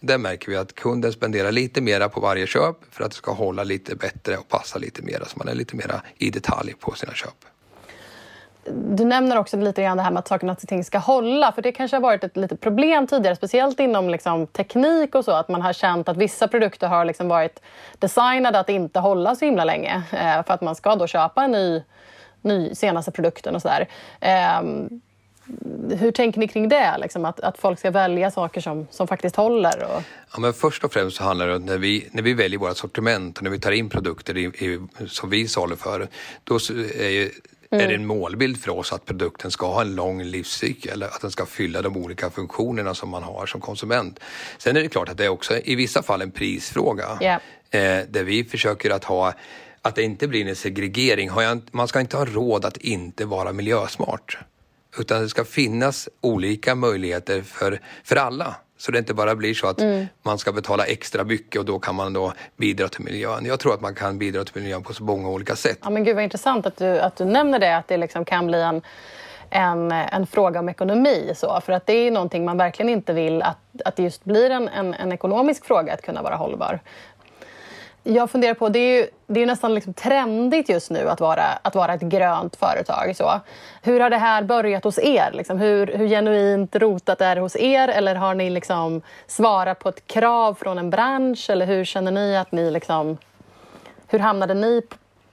Där 0.00 0.18
märker 0.18 0.50
vi 0.50 0.56
att 0.56 0.74
kunden 0.74 1.12
spenderar 1.12 1.52
lite 1.52 1.80
mera 1.80 2.08
på 2.08 2.20
varje 2.20 2.46
köp 2.46 2.76
för 2.90 3.04
att 3.04 3.10
det 3.10 3.16
ska 3.16 3.32
hålla 3.32 3.64
lite 3.64 3.96
bättre 3.96 4.36
och 4.36 4.48
passa 4.48 4.78
lite 4.78 5.02
mera, 5.02 5.24
så 5.24 5.38
man 5.38 5.48
är 5.48 5.54
lite 5.54 5.76
mera 5.76 6.02
i 6.18 6.30
detalj 6.30 6.74
på 6.80 6.94
sina 6.94 7.14
köp. 7.14 7.51
Du 8.64 9.04
nämner 9.04 9.38
också 9.38 9.56
lite 9.56 9.82
grann 9.82 9.96
det 9.96 10.02
här 10.02 10.10
med 10.10 10.18
att 10.18 10.28
saker 10.28 10.50
och 10.50 10.58
ting 10.58 10.84
ska 10.84 10.98
hålla. 10.98 11.52
För 11.52 11.62
Det 11.62 11.72
kanske 11.72 11.96
har 11.96 12.00
varit 12.00 12.24
ett 12.24 12.36
litet 12.36 12.60
problem 12.60 13.06
tidigare, 13.06 13.36
speciellt 13.36 13.80
inom 13.80 14.08
liksom, 14.08 14.46
teknik 14.46 15.14
och 15.14 15.24
så. 15.24 15.32
Att 15.32 15.48
man 15.48 15.62
har 15.62 15.72
känt 15.72 16.08
att 16.08 16.16
vissa 16.16 16.48
produkter 16.48 16.88
har 16.88 17.04
liksom 17.04 17.28
varit 17.28 17.60
designade 17.98 18.58
att 18.58 18.68
inte 18.68 19.00
hålla 19.00 19.36
så 19.36 19.44
himla 19.44 19.64
länge. 19.64 20.02
Eh, 20.12 20.44
för 20.46 20.54
att 20.54 20.60
man 20.60 20.74
ska 20.74 20.96
då 20.96 21.06
köpa 21.06 21.44
en 21.44 21.52
ny, 21.52 21.82
ny 22.42 22.74
senaste 22.74 23.10
produkten 23.10 23.54
och 23.54 23.62
sådär. 23.62 23.88
Eh, 24.20 24.62
hur 25.98 26.12
tänker 26.12 26.40
ni 26.40 26.48
kring 26.48 26.68
det? 26.68 26.98
Liksom, 26.98 27.24
att, 27.24 27.40
att 27.40 27.58
folk 27.58 27.78
ska 27.78 27.90
välja 27.90 28.30
saker 28.30 28.60
som, 28.60 28.86
som 28.90 29.06
faktiskt 29.06 29.36
håller? 29.36 29.84
Och... 29.84 30.02
Ja, 30.32 30.40
men 30.40 30.52
först 30.52 30.84
och 30.84 30.92
främst 30.92 31.16
så 31.16 31.24
handlar 31.24 31.46
det 31.46 31.56
om 31.56 31.64
när 31.64 31.78
vi, 31.78 32.08
när 32.10 32.22
vi 32.22 32.34
väljer 32.34 32.58
vårt 32.58 32.76
sortiment 32.76 33.38
och 33.38 33.44
när 33.44 33.50
vi 33.50 33.60
tar 33.60 33.72
in 33.72 33.88
produkter 33.88 34.36
i, 34.36 34.44
i, 34.44 34.80
som 35.08 35.30
vi 35.30 35.48
saluför, 35.48 36.08
då 36.44 36.54
är 36.98 37.08
ju 37.08 37.30
Mm. 37.72 37.84
är 37.84 37.88
det 37.88 37.94
en 37.94 38.06
målbild 38.06 38.62
för 38.62 38.70
oss 38.70 38.92
att 38.92 39.04
produkten 39.04 39.50
ska 39.50 39.66
ha 39.66 39.80
en 39.80 39.94
lång 39.94 40.22
livscykel, 40.22 41.02
att 41.02 41.20
den 41.20 41.30
ska 41.30 41.46
fylla 41.46 41.82
de 41.82 41.96
olika 41.96 42.30
funktionerna 42.30 42.94
som 42.94 43.08
man 43.08 43.22
har 43.22 43.46
som 43.46 43.60
konsument. 43.60 44.20
Sen 44.58 44.76
är 44.76 44.82
det 44.82 44.88
klart 44.88 45.08
att 45.08 45.16
det 45.16 45.24
är 45.24 45.28
också 45.28 45.58
i 45.64 45.74
vissa 45.74 46.02
fall 46.02 46.22
en 46.22 46.30
prisfråga 46.30 47.18
yeah. 47.20 47.40
eh, 47.70 48.06
där 48.08 48.24
vi 48.24 48.44
försöker 48.44 48.90
att 48.90 49.04
ha 49.04 49.34
att 49.82 49.94
det 49.94 50.02
inte 50.02 50.28
blir 50.28 50.46
en 50.46 50.56
segregering. 50.56 51.30
Man 51.70 51.88
ska 51.88 52.00
inte 52.00 52.16
ha 52.16 52.24
råd 52.24 52.64
att 52.64 52.76
inte 52.76 53.24
vara 53.24 53.52
miljösmart. 53.52 54.38
Utan 54.98 55.22
det 55.22 55.28
ska 55.28 55.44
finnas 55.44 56.08
olika 56.20 56.74
möjligheter 56.74 57.42
för, 57.42 57.80
för 58.04 58.16
alla. 58.16 58.56
Så 58.82 58.92
det 58.92 58.98
inte 58.98 59.14
bara 59.14 59.34
blir 59.34 59.54
så 59.54 59.66
att 59.66 59.80
mm. 59.80 60.06
man 60.22 60.38
ska 60.38 60.52
betala 60.52 60.84
extra 60.84 61.24
mycket 61.24 61.58
och 61.58 61.64
då 61.64 61.78
kan 61.78 61.94
man 61.94 62.12
då 62.12 62.32
bidra 62.56 62.88
till 62.88 63.04
miljön. 63.04 63.44
Jag 63.46 63.60
tror 63.60 63.74
att 63.74 63.80
man 63.80 63.94
kan 63.94 64.18
bidra 64.18 64.44
till 64.44 64.62
miljön 64.62 64.82
på 64.82 64.94
så 64.94 65.04
många 65.04 65.28
olika 65.28 65.56
sätt. 65.56 65.78
Ja, 65.82 65.90
men 65.90 66.04
gud 66.04 66.14
vad 66.14 66.24
intressant 66.24 66.66
att 66.66 66.76
du, 66.76 66.98
att 66.98 67.16
du 67.16 67.24
nämner 67.24 67.58
det, 67.58 67.76
att 67.76 67.88
det 67.88 67.96
liksom 67.96 68.24
kan 68.24 68.46
bli 68.46 68.62
en, 68.62 68.82
en, 69.50 69.92
en 69.92 70.26
fråga 70.26 70.60
om 70.60 70.68
ekonomi. 70.68 71.32
Så. 71.36 71.60
För 71.64 71.72
att 71.72 71.86
det 71.86 71.92
är 71.92 72.10
någonting 72.10 72.44
man 72.44 72.58
verkligen 72.58 72.88
inte 72.88 73.12
vill 73.12 73.42
att, 73.42 73.58
att 73.84 73.96
det 73.96 74.02
just 74.02 74.24
blir 74.24 74.50
en, 74.50 74.68
en, 74.68 74.94
en 74.94 75.12
ekonomisk 75.12 75.64
fråga 75.64 75.94
att 75.94 76.02
kunna 76.02 76.22
vara 76.22 76.36
hållbar. 76.36 76.80
Jag 78.04 78.30
funderar 78.30 78.54
på, 78.54 78.68
det 78.68 78.78
är 78.78 79.00
ju, 79.00 79.06
det 79.26 79.42
är 79.42 79.46
nästan 79.46 79.74
liksom 79.74 79.94
trendigt 79.94 80.68
just 80.68 80.90
nu 80.90 81.08
att 81.08 81.20
vara, 81.20 81.44
att 81.62 81.74
vara 81.74 81.94
ett 81.94 82.00
grönt 82.00 82.56
företag. 82.56 83.16
Så. 83.16 83.40
Hur 83.82 84.00
har 84.00 84.10
det 84.10 84.18
här 84.18 84.42
börjat 84.42 84.84
hos 84.84 84.98
er? 84.98 85.30
Liksom, 85.32 85.58
hur, 85.58 85.86
hur 85.86 86.08
genuint 86.08 86.76
rotat 86.76 87.20
är 87.20 87.34
det 87.34 87.40
hos 87.40 87.56
er? 87.56 87.88
Eller 87.88 88.14
har 88.14 88.34
ni 88.34 88.50
liksom 88.50 89.02
svarat 89.26 89.78
på 89.78 89.88
ett 89.88 90.06
krav 90.06 90.54
från 90.54 90.78
en 90.78 90.90
bransch? 90.90 91.50
Eller 91.50 91.66
hur 91.66 91.84
känner 91.84 92.10
ni 92.10 92.36
att 92.36 92.52
ni... 92.52 92.70
Liksom, 92.70 93.18
hur 94.06 94.18
hamnade 94.18 94.54
ni 94.54 94.82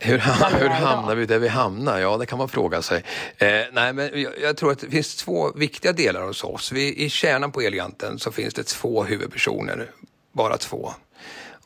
hur, 0.02 0.18
hur 0.60 0.70
hamnar 0.70 1.16
vi 1.16 1.26
där 1.26 1.40
vi 1.40 1.48
hamnar? 1.48 2.00
Ja, 2.00 2.18
det 2.18 2.26
kan 2.26 2.38
man 2.38 2.50
fråga 2.50 2.82
sig. 2.82 3.04
Eh, 3.38 3.48
nej, 3.72 3.94
men 3.94 4.22
jag, 4.22 4.34
jag, 4.42 4.58
tror 4.58 4.72
att 4.72 4.80
det 4.80 4.90
finns 4.90 5.16
två 5.16 5.52
viktiga 5.56 5.94
delar 5.94 6.22
hos 6.22 6.44
oss. 6.44 6.72
Vi, 6.72 7.06
I 7.06 7.10
kärnan 7.10 7.52
på 7.52 7.62
Eleganten 7.62 8.20
så 8.20 8.32
finns 8.32 8.54
det 8.54 8.64
två 8.64 9.04
huvudpersoner, 9.04 9.92
bara 10.32 10.58
två. 10.58 10.94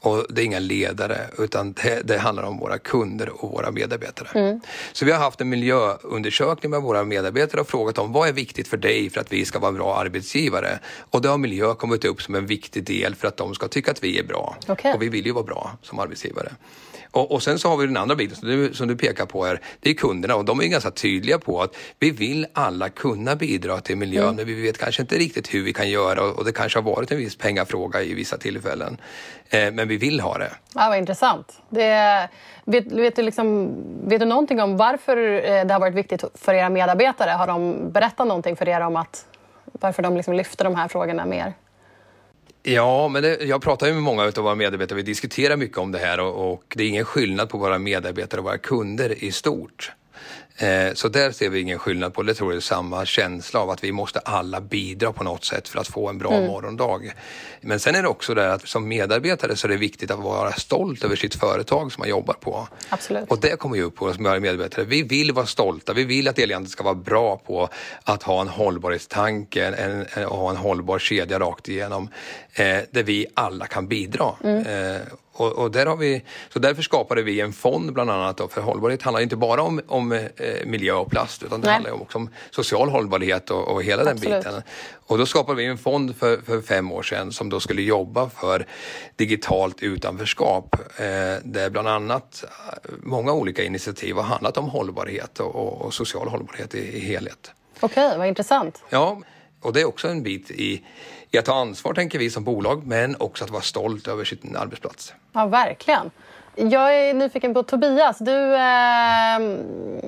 Och 0.04 0.26
det 0.30 0.42
är 0.42 0.46
inga 0.46 0.60
ledare 0.60 1.18
utan 1.38 1.74
det, 1.74 2.02
det 2.08 2.18
handlar 2.18 2.44
om 2.44 2.58
våra 2.58 2.78
kunder 2.78 3.44
och 3.44 3.52
våra 3.52 3.72
medarbetare. 3.72 4.28
Mm. 4.40 4.62
Så 4.94 5.06
vi 5.06 5.12
har 5.12 5.20
haft 5.20 5.42
en 5.42 5.50
miljöundersökning 5.50 6.72
med 6.72 6.82
våra 6.82 7.04
medarbetare 7.04 7.62
och 7.62 7.68
frågat 7.68 7.98
om 7.98 8.14
vad 8.14 8.28
är 8.28 8.34
viktigt 8.34 8.68
för 8.68 8.78
dig 8.78 9.10
för 9.10 9.22
att 9.22 9.34
vi 9.34 9.46
ska 9.46 9.60
vara 9.60 9.70
en 9.70 9.76
bra 9.76 9.96
arbetsgivare? 9.96 10.80
Och 11.00 11.22
då 11.22 11.30
har 11.30 11.38
miljö 11.38 11.74
kommit 11.74 12.06
upp 12.06 12.22
som 12.22 12.36
en 12.36 12.46
viktig 12.46 12.84
del 12.84 13.16
för 13.16 13.28
att 13.28 13.38
de 13.38 13.56
ska 13.56 13.68
tycka 13.68 13.92
att 13.92 14.04
vi 14.04 14.20
är 14.20 14.24
bra. 14.24 14.58
Okay. 14.68 14.94
Och 14.94 15.02
vi 15.02 15.10
vill 15.10 15.26
ju 15.26 15.32
vara 15.32 15.44
bra 15.44 15.78
som 15.82 16.00
arbetsgivare. 16.00 16.52
Och, 17.14 17.32
och, 17.32 17.44
sen 17.44 17.60
så 17.60 17.70
har 17.70 17.78
vi 17.78 17.86
den 17.86 17.98
andra 17.98 18.16
biten 18.16 18.36
som 18.36 18.50
du, 18.50 18.74
som 18.74 18.88
du 18.88 18.96
pekar 18.96 19.26
på 19.26 19.46
här. 19.46 19.60
Det 19.80 19.90
är 19.90 19.94
kunderna 19.94 20.36
och 20.36 20.46
de 20.46 20.60
är 20.60 20.66
ganska 20.66 20.92
tydliga 20.92 21.40
på 21.40 21.62
att 21.62 21.76
vi 22.00 22.12
vill 22.12 22.46
alla 22.54 22.90
kunna 22.90 23.36
bidra 23.36 23.80
till 23.80 23.98
miljön 23.98 24.24
mm. 24.24 24.36
men 24.36 24.46
vi 24.46 24.62
vet 24.62 24.78
kanske 24.78 25.02
inte 25.02 25.16
riktigt 25.16 25.54
hur 25.54 25.64
vi 25.64 25.74
kan 25.74 25.90
göra 25.90 26.24
och, 26.24 26.38
och 26.38 26.46
det 26.46 26.52
kanske 26.52 26.80
har 26.80 26.84
varit 26.84 27.12
en 27.12 27.18
viss 27.18 27.38
pengafråga 27.38 28.02
i 28.02 28.14
vissa 28.14 28.38
tillfällen. 28.38 28.98
Eh, 29.50 29.72
men 29.72 29.88
vi 29.88 29.98
vill 29.98 30.20
ha 30.20 30.38
det. 30.38 30.52
Ja, 30.76 30.90
vad 30.90 30.98
intressant. 30.98 31.62
Det, 31.70 32.30
vet, 32.66 32.92
vet, 32.92 33.16
du 33.16 33.22
liksom, 33.22 33.76
vet 34.08 34.20
du 34.20 34.26
någonting 34.26 34.62
om 34.62 34.78
varför 34.78 35.18
eh, 35.18 35.66
det 35.66 35.74
har 35.74 35.80
varit 35.80 35.96
viktigt 35.96 36.24
för 36.36 36.54
era 36.54 36.70
medarbetare? 36.70 37.30
Har 37.30 37.48
de 37.48 37.92
berättat 37.92 38.28
någonting 38.28 38.56
för 38.56 38.70
er 38.70 38.82
om 38.82 38.96
att 38.96 39.26
varför 39.66 40.04
de 40.04 40.18
liksom 40.18 40.34
lyfter 40.34 40.66
de 40.66 40.76
här 40.76 40.88
frågorna 40.88 41.26
mer? 41.26 41.54
Ja, 42.66 43.08
men 43.08 43.24
det, 43.24 43.44
jag 43.44 43.62
pratar 43.62 43.88
ju 43.88 43.94
med 43.94 44.04
många 44.04 44.24
av 44.24 44.34
våra 44.36 44.56
medarbetare. 44.56 44.96
Vi 44.96 45.04
diskuterar 45.04 45.58
mycket 45.58 45.78
om 45.78 45.92
det 45.92 46.00
här 46.00 46.20
och, 46.20 46.54
och 46.54 46.74
det 46.76 46.84
är 46.84 46.88
ingen 46.88 47.06
skillnad 47.06 47.50
på 47.50 47.58
våra 47.58 47.80
medarbetare 47.80 48.42
och 48.42 48.46
våra 48.46 48.58
kunder 48.58 49.24
i 49.24 49.32
stort. 49.32 49.92
Eh, 50.58 50.94
så 50.94 51.08
där 51.08 51.32
ser 51.32 51.50
vi 51.50 51.60
ingen 51.60 51.80
skillnad 51.80 52.14
på 52.14 52.24
det. 52.24 52.34
tror 52.34 52.52
jag 52.52 52.58
är 52.58 52.62
samma 52.62 53.06
känsla 53.06 53.60
av 53.60 53.70
att 53.70 53.84
vi 53.84 53.92
måste 53.92 54.20
alla 54.20 54.62
bidra 54.62 55.14
på 55.14 55.24
något 55.24 55.46
sätt 55.46 55.68
för 55.68 55.80
att 55.80 55.88
få 55.88 56.10
en 56.10 56.18
bra 56.18 56.34
mm. 56.34 56.48
morgondag. 56.48 57.14
Men 57.62 57.80
sen 57.80 57.96
är 57.96 58.02
det 58.02 58.08
också 58.08 58.34
det 58.34 58.54
att 58.54 58.68
som 58.68 58.88
medarbetare 58.88 59.56
så 59.56 59.68
är 59.68 59.70
det 59.70 59.78
viktigt 59.78 60.12
att 60.12 60.20
vara 60.20 60.52
stolt 60.52 61.04
över 61.04 61.16
sitt 61.16 61.36
företag 61.36 61.92
som 61.92 62.02
man 62.02 62.10
jobbar 62.10 62.34
på. 62.34 62.68
Absolut. 62.90 63.32
Och 63.32 63.40
det 63.40 63.60
kommer 63.60 63.76
ju 63.76 63.84
upp 63.84 63.96
på 63.96 64.06
oss 64.06 64.20
medarbetare. 64.20 64.86
Vi 64.86 65.04
vill 65.04 65.32
vara 65.32 65.46
stolta. 65.46 65.94
Vi 65.94 66.04
vill 66.04 66.28
att 66.28 66.40
Eliant 66.40 66.70
ska 66.70 66.84
vara 66.84 66.96
bra 66.96 67.38
på 67.38 67.70
att 68.04 68.24
ha 68.24 68.42
en 68.42 68.48
hållbarhetstanke 68.48 69.66
en, 69.66 70.06
en, 70.16 70.26
och 70.26 70.38
ha 70.38 70.50
en 70.50 70.58
hållbar 70.58 71.00
kedja 71.00 71.40
rakt 71.40 71.70
igenom 71.70 72.10
eh, 72.54 72.78
där 72.92 73.04
vi 73.04 73.28
alla 73.34 73.68
kan 73.68 73.88
bidra. 73.88 74.32
Mm. 74.44 74.66
Eh, 74.66 75.02
och, 75.34 75.52
och, 75.52 75.72
där 75.72 75.86
har 75.86 75.98
vi, 75.98 76.24
så 76.54 76.60
därför 76.60 76.82
skapade 76.82 77.22
vi 77.22 77.42
en 77.42 77.54
fond 77.54 77.94
bland 77.94 78.12
annat 78.12 78.42
för 78.50 78.62
hållbarhet 78.62 79.02
handlar 79.02 79.22
inte 79.22 79.36
bara 79.36 79.62
om, 79.62 79.82
om 79.88 80.12
eh, 80.12 80.30
miljö 80.66 80.94
och 80.94 81.12
plast 81.12 81.44
utan 81.44 81.62
det 81.62 81.68
Nej. 81.68 81.74
handlar 81.74 81.92
också 81.92 82.18
om 82.18 82.30
social 82.52 82.90
hållbarhet 82.90 83.50
och, 83.50 83.68
och 83.68 83.84
hela 83.84 84.02
Absolut. 84.02 84.24
den 84.24 84.40
biten. 84.40 84.62
Och 85.08 85.18
då 85.18 85.26
skapade 85.26 85.58
vi 85.58 85.66
en 85.66 85.78
fond 85.78 86.16
för, 86.16 86.38
för 86.38 86.62
fem 86.62 86.92
år 86.92 87.04
sedan 87.04 87.32
som 87.32 87.50
då 87.50 87.60
skulle 87.60 87.82
jobba 87.82 88.30
för 88.30 88.66
digitalt 89.16 89.84
utanförskap 89.84 90.76
eh, 90.98 91.06
där 91.44 91.70
bland 91.70 91.88
annat 91.88 92.44
eh, 92.44 92.92
många 93.04 93.34
olika 93.34 93.64
initiativ 93.64 94.16
har 94.16 94.24
handlat 94.24 94.58
om 94.58 94.70
hållbarhet 94.70 95.40
och, 95.40 95.82
och 95.82 95.94
social 95.94 96.28
hållbarhet 96.28 96.76
i, 96.76 96.98
i 96.98 97.00
helhet. 97.00 97.52
Okej, 97.80 98.06
okay, 98.06 98.18
vad 98.18 98.28
intressant. 98.28 98.84
Ja, 98.90 99.22
och 99.62 99.74
det 99.74 99.82
är 99.82 99.86
också 99.86 100.08
en 100.08 100.24
bit 100.24 100.52
i 100.52 100.84
i 101.34 101.38
att 101.38 101.46
ta 101.46 101.54
ansvar, 101.54 101.94
tänker 101.94 102.20
vi 102.20 102.30
som 102.30 102.44
bolag, 102.44 102.88
men 102.88 103.16
också 103.20 103.44
att 103.44 103.50
vara 103.50 103.62
stolt 103.62 104.08
över 104.08 104.24
sin 104.24 104.56
arbetsplats. 104.60 105.14
Ja, 105.34 105.46
verkligen. 105.46 106.12
Jag 106.56 106.96
är 106.96 107.14
nyfiken 107.14 107.54
på 107.54 107.64
Tobias. 107.64 108.18
Du, 108.20 108.56
eh, 108.56 109.40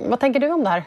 vad 0.10 0.20
tänker 0.20 0.39
du 0.39 0.51
om 0.51 0.63
det 0.63 0.70
här? 0.70 0.84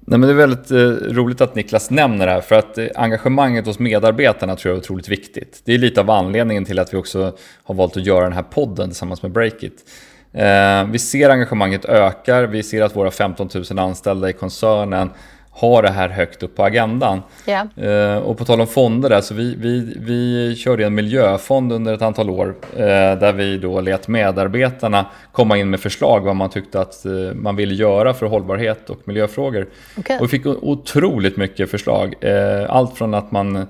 Nej, 0.00 0.18
men 0.18 0.20
det 0.20 0.30
är 0.30 0.46
väldigt 0.46 0.70
eh, 0.70 1.14
roligt 1.14 1.40
att 1.40 1.54
Niklas 1.54 1.90
nämner 1.90 2.26
det 2.26 2.32
här 2.32 2.40
för 2.40 2.54
att 2.54 2.78
eh, 2.78 2.86
engagemanget 2.94 3.66
hos 3.66 3.78
medarbetarna 3.78 4.56
tror 4.56 4.70
jag 4.70 4.76
är 4.76 4.80
otroligt 4.80 5.08
viktigt. 5.08 5.62
Det 5.64 5.74
är 5.74 5.78
lite 5.78 6.00
av 6.00 6.10
anledningen 6.10 6.64
till 6.64 6.78
att 6.78 6.94
vi 6.94 6.96
också 6.96 7.36
har 7.64 7.74
valt 7.74 7.96
att 7.96 8.06
göra 8.06 8.24
den 8.24 8.32
här 8.32 8.42
podden 8.42 8.88
tillsammans 8.88 9.22
med 9.22 9.32
Breakit. 9.32 9.90
Eh, 10.32 10.84
vi 10.84 10.98
ser 10.98 11.30
engagemanget 11.30 11.84
ökar, 11.84 12.42
vi 12.44 12.62
ser 12.62 12.82
att 12.82 12.96
våra 12.96 13.10
15 13.10 13.48
000 13.70 13.78
anställda 13.78 14.30
i 14.30 14.32
koncernen 14.32 15.10
ha 15.54 15.82
det 15.82 15.90
här 15.90 16.08
högt 16.08 16.42
upp 16.42 16.56
på 16.56 16.64
agendan. 16.64 17.22
Yeah. 17.46 18.18
och 18.18 18.38
på 18.38 18.44
tal 18.44 18.60
om 18.60 18.66
fonder 18.66 19.08
där, 19.08 19.20
så 19.20 19.34
vi, 19.34 19.54
vi, 19.54 19.94
vi 19.96 20.54
körde 20.56 20.86
en 20.86 20.94
miljöfond 20.94 21.72
under 21.72 21.94
ett 21.94 22.02
antal 22.02 22.30
år 22.30 22.54
eh, 22.76 22.84
där 23.18 23.32
vi 23.32 23.58
då 23.58 23.80
lät 23.80 24.08
medarbetarna 24.08 25.06
komma 25.32 25.58
in 25.58 25.70
med 25.70 25.80
förslag 25.80 26.20
vad 26.20 26.36
man 26.36 26.50
tyckte 26.50 26.80
att 26.80 27.04
eh, 27.04 27.12
man 27.34 27.56
ville 27.56 27.74
göra 27.74 28.14
för 28.14 28.26
hållbarhet 28.26 28.90
och 28.90 28.98
miljöfrågor. 29.04 29.66
Okay. 29.96 30.18
Och 30.18 30.24
vi 30.24 30.28
fick 30.28 30.46
otroligt 30.46 31.36
mycket 31.36 31.70
förslag. 31.70 32.14
Eh, 32.20 32.70
allt 32.70 32.98
från 32.98 33.14
att 33.14 33.30
man 33.32 33.56
Eh, 33.56 33.64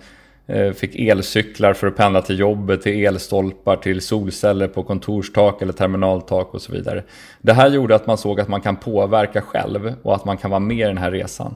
fick 0.75 0.97
elcyklar 0.97 1.73
för 1.73 1.87
att 1.87 1.97
pendla 1.97 2.23
till 2.23 2.39
jobbet, 2.39 2.83
till 2.83 3.05
elstolpar, 3.05 3.77
till 3.77 4.01
solceller 4.01 4.69
på 4.69 4.83
kontorstak 4.83 5.63
eller 5.63 5.73
terminaltak 5.73 6.55
och 6.55 6.63
så 6.63 6.73
vidare. 6.73 7.03
Det 7.41 7.53
här 7.53 7.71
gjorde 7.71 7.95
att 7.95 8.07
man 8.07 8.19
såg 8.19 8.41
att 8.41 8.49
man 8.49 8.61
kan 8.61 8.77
påverka 8.77 9.41
själv 9.41 9.95
och 10.03 10.15
att 10.15 10.25
man 10.25 10.37
kan 10.37 10.51
vara 10.51 10.61
med 10.61 10.79
i 10.79 10.83
den 10.83 10.99
här 10.99 11.11
resan. 11.11 11.55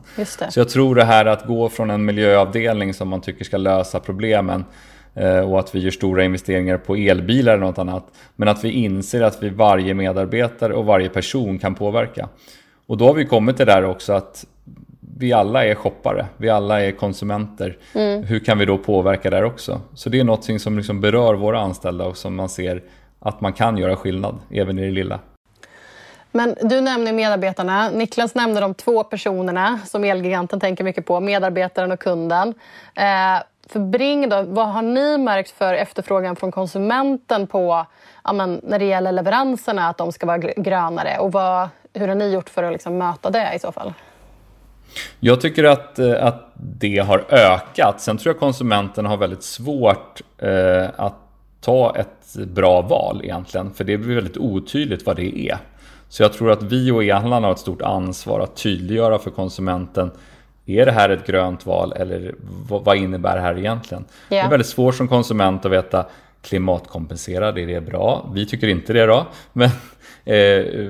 Så 0.50 0.60
jag 0.60 0.68
tror 0.68 0.94
det 0.94 1.04
här 1.04 1.26
att 1.26 1.46
gå 1.46 1.68
från 1.68 1.90
en 1.90 2.04
miljöavdelning 2.04 2.94
som 2.94 3.08
man 3.08 3.20
tycker 3.20 3.44
ska 3.44 3.56
lösa 3.56 4.00
problemen 4.00 4.64
eh, 5.14 5.50
och 5.50 5.58
att 5.58 5.74
vi 5.74 5.78
gör 5.78 5.90
stora 5.90 6.24
investeringar 6.24 6.78
på 6.78 6.96
elbilar 6.96 7.52
eller 7.52 7.66
något 7.66 7.78
annat. 7.78 8.06
Men 8.36 8.48
att 8.48 8.64
vi 8.64 8.70
inser 8.70 9.20
att 9.20 9.42
vi 9.42 9.48
varje 9.48 9.94
medarbetare 9.94 10.74
och 10.74 10.84
varje 10.84 11.08
person 11.08 11.58
kan 11.58 11.74
påverka. 11.74 12.28
Och 12.86 12.96
då 12.96 13.06
har 13.06 13.14
vi 13.14 13.24
kommit 13.24 13.56
till 13.56 13.66
det 13.66 13.72
där 13.72 13.84
också 13.84 14.12
att 14.12 14.44
vi 15.18 15.32
alla 15.32 15.64
är 15.64 15.74
shoppare, 15.74 16.26
vi 16.36 16.50
alla 16.50 16.82
är 16.82 16.92
konsumenter. 16.92 17.76
Mm. 17.94 18.22
Hur 18.22 18.40
kan 18.40 18.58
vi 18.58 18.64
då 18.64 18.78
påverka 18.78 19.30
där 19.30 19.44
också? 19.44 19.80
Så 19.94 20.08
det 20.08 20.20
är 20.20 20.24
något 20.24 20.60
som 20.60 20.76
liksom 20.76 21.00
berör 21.00 21.34
våra 21.34 21.60
anställda 21.60 22.04
och 22.04 22.16
som 22.16 22.34
man 22.34 22.48
ser 22.48 22.82
att 23.20 23.40
man 23.40 23.52
kan 23.52 23.76
göra 23.76 23.96
skillnad, 23.96 24.38
även 24.50 24.78
i 24.78 24.82
det 24.82 24.90
lilla. 24.90 25.20
Men 26.32 26.54
du 26.62 26.80
nämner 26.80 27.12
medarbetarna. 27.12 27.90
Niklas 27.90 28.34
nämnde 28.34 28.60
de 28.60 28.74
två 28.74 29.04
personerna 29.04 29.78
som 29.86 30.04
Elgiganten 30.04 30.60
tänker 30.60 30.84
mycket 30.84 31.06
på, 31.06 31.20
medarbetaren 31.20 31.92
och 31.92 32.00
kunden. 32.00 32.54
Eh, 32.94 33.42
för 33.66 33.80
Bring, 33.80 34.28
då, 34.28 34.42
vad 34.42 34.66
har 34.68 34.82
ni 34.82 35.18
märkt 35.18 35.50
för 35.50 35.74
efterfrågan 35.74 36.36
från 36.36 36.52
konsumenten 36.52 37.46
på 37.46 37.86
ja, 38.24 38.32
men, 38.32 38.60
när 38.62 38.78
det 38.78 38.84
gäller 38.84 39.12
leveranserna, 39.12 39.88
att 39.88 39.98
de 39.98 40.12
ska 40.12 40.26
vara 40.26 40.38
grönare? 40.38 41.18
Och 41.18 41.32
vad, 41.32 41.68
hur 41.94 42.08
har 42.08 42.14
ni 42.14 42.32
gjort 42.32 42.48
för 42.48 42.62
att 42.62 42.72
liksom 42.72 42.98
möta 42.98 43.30
det 43.30 43.52
i 43.54 43.58
så 43.58 43.72
fall? 43.72 43.92
Jag 45.20 45.40
tycker 45.40 45.64
att, 45.64 45.98
eh, 45.98 46.24
att 46.24 46.52
det 46.54 46.98
har 46.98 47.24
ökat. 47.28 48.00
Sen 48.00 48.18
tror 48.18 48.34
jag 48.34 48.40
konsumenten 48.40 49.06
har 49.06 49.16
väldigt 49.16 49.42
svårt 49.42 50.20
eh, 50.38 50.86
att 50.96 51.14
ta 51.60 51.96
ett 51.96 52.34
bra 52.46 52.82
val 52.82 53.20
egentligen. 53.24 53.74
För 53.74 53.84
det 53.84 53.98
blir 53.98 54.14
väldigt 54.14 54.36
otydligt 54.36 55.06
vad 55.06 55.16
det 55.16 55.38
är. 55.38 55.58
Så 56.08 56.22
jag 56.22 56.32
tror 56.32 56.50
att 56.50 56.62
vi 56.62 56.90
och 56.90 57.04
e-handlarna 57.04 57.46
har 57.46 57.52
ett 57.52 57.60
stort 57.60 57.82
ansvar 57.82 58.40
att 58.40 58.56
tydliggöra 58.56 59.18
för 59.18 59.30
konsumenten 59.30 60.10
är 60.66 60.86
det 60.86 60.92
här 60.92 61.08
ett 61.08 61.26
grönt 61.26 61.66
val 61.66 61.92
eller 61.96 62.34
vad 62.68 62.96
innebär 62.96 63.36
det 63.36 63.42
här 63.42 63.58
egentligen? 63.58 64.04
Yeah. 64.30 64.44
Det 64.44 64.46
är 64.46 64.50
väldigt 64.50 64.66
svårt 64.68 64.94
som 64.94 65.08
konsument 65.08 65.64
att 65.64 65.72
veta 65.72 66.06
klimatkompenserad, 66.42 67.58
är 67.58 67.66
det 67.66 67.80
bra? 67.80 68.30
Vi 68.34 68.46
tycker 68.46 68.68
inte 68.68 68.92
det 68.92 69.00
är 69.00 69.06
bra. 69.06 69.26
Men 69.52 69.70
Eh, 70.28 70.36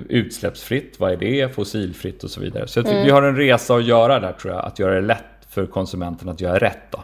utsläppsfritt, 0.08 1.00
vad 1.00 1.12
är 1.12 1.16
det? 1.16 1.54
Fossilfritt 1.54 2.24
och 2.24 2.30
så 2.30 2.40
vidare. 2.40 2.68
Så 2.68 2.80
mm. 2.80 3.04
vi 3.04 3.10
har 3.10 3.22
en 3.22 3.36
resa 3.36 3.74
att 3.74 3.84
göra 3.84 4.20
där 4.20 4.32
tror 4.32 4.54
jag, 4.54 4.64
att 4.64 4.78
göra 4.78 4.94
det 4.94 5.00
lätt 5.00 5.24
för 5.50 5.66
konsumenten 5.66 6.28
att 6.28 6.40
göra 6.40 6.58
rätt. 6.58 6.90
Då. 6.90 6.98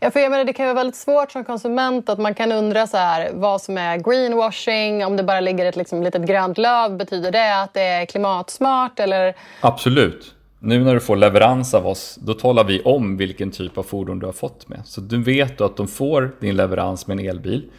Ja, 0.00 0.10
för 0.10 0.20
jag 0.20 0.30
menar, 0.30 0.44
det 0.44 0.52
kan 0.52 0.66
vara 0.66 0.74
väldigt 0.74 0.96
svårt 0.96 1.32
som 1.32 1.44
konsument 1.44 2.08
att 2.08 2.18
man 2.18 2.34
kan 2.34 2.52
undra 2.52 2.86
så 2.86 2.96
här, 2.96 3.30
vad 3.32 3.60
som 3.60 3.78
är 3.78 3.96
greenwashing, 3.96 5.04
om 5.04 5.16
det 5.16 5.22
bara 5.22 5.40
ligger 5.40 5.66
ett 5.66 5.76
liksom, 5.76 6.02
litet 6.02 6.22
grönt 6.22 6.58
löv, 6.58 6.96
betyder 6.96 7.32
det 7.32 7.62
att 7.62 7.74
det 7.74 7.82
är 7.82 8.06
klimatsmart? 8.06 9.00
Eller? 9.00 9.34
Absolut. 9.60 10.34
Nu 10.58 10.84
när 10.84 10.94
du 10.94 11.00
får 11.00 11.16
leverans 11.16 11.74
av 11.74 11.86
oss, 11.86 12.18
då 12.20 12.34
talar 12.34 12.64
vi 12.64 12.82
om 12.82 13.16
vilken 13.16 13.50
typ 13.50 13.78
av 13.78 13.82
fordon 13.82 14.18
du 14.18 14.26
har 14.26 14.32
fått 14.32 14.68
med. 14.68 14.80
Så 14.84 15.00
du 15.00 15.22
vet 15.22 15.60
att 15.60 15.76
de 15.76 15.88
får 15.88 16.36
din 16.40 16.56
leverans 16.56 17.06
med 17.06 17.18
en 17.18 17.26
elbil. 17.26 17.70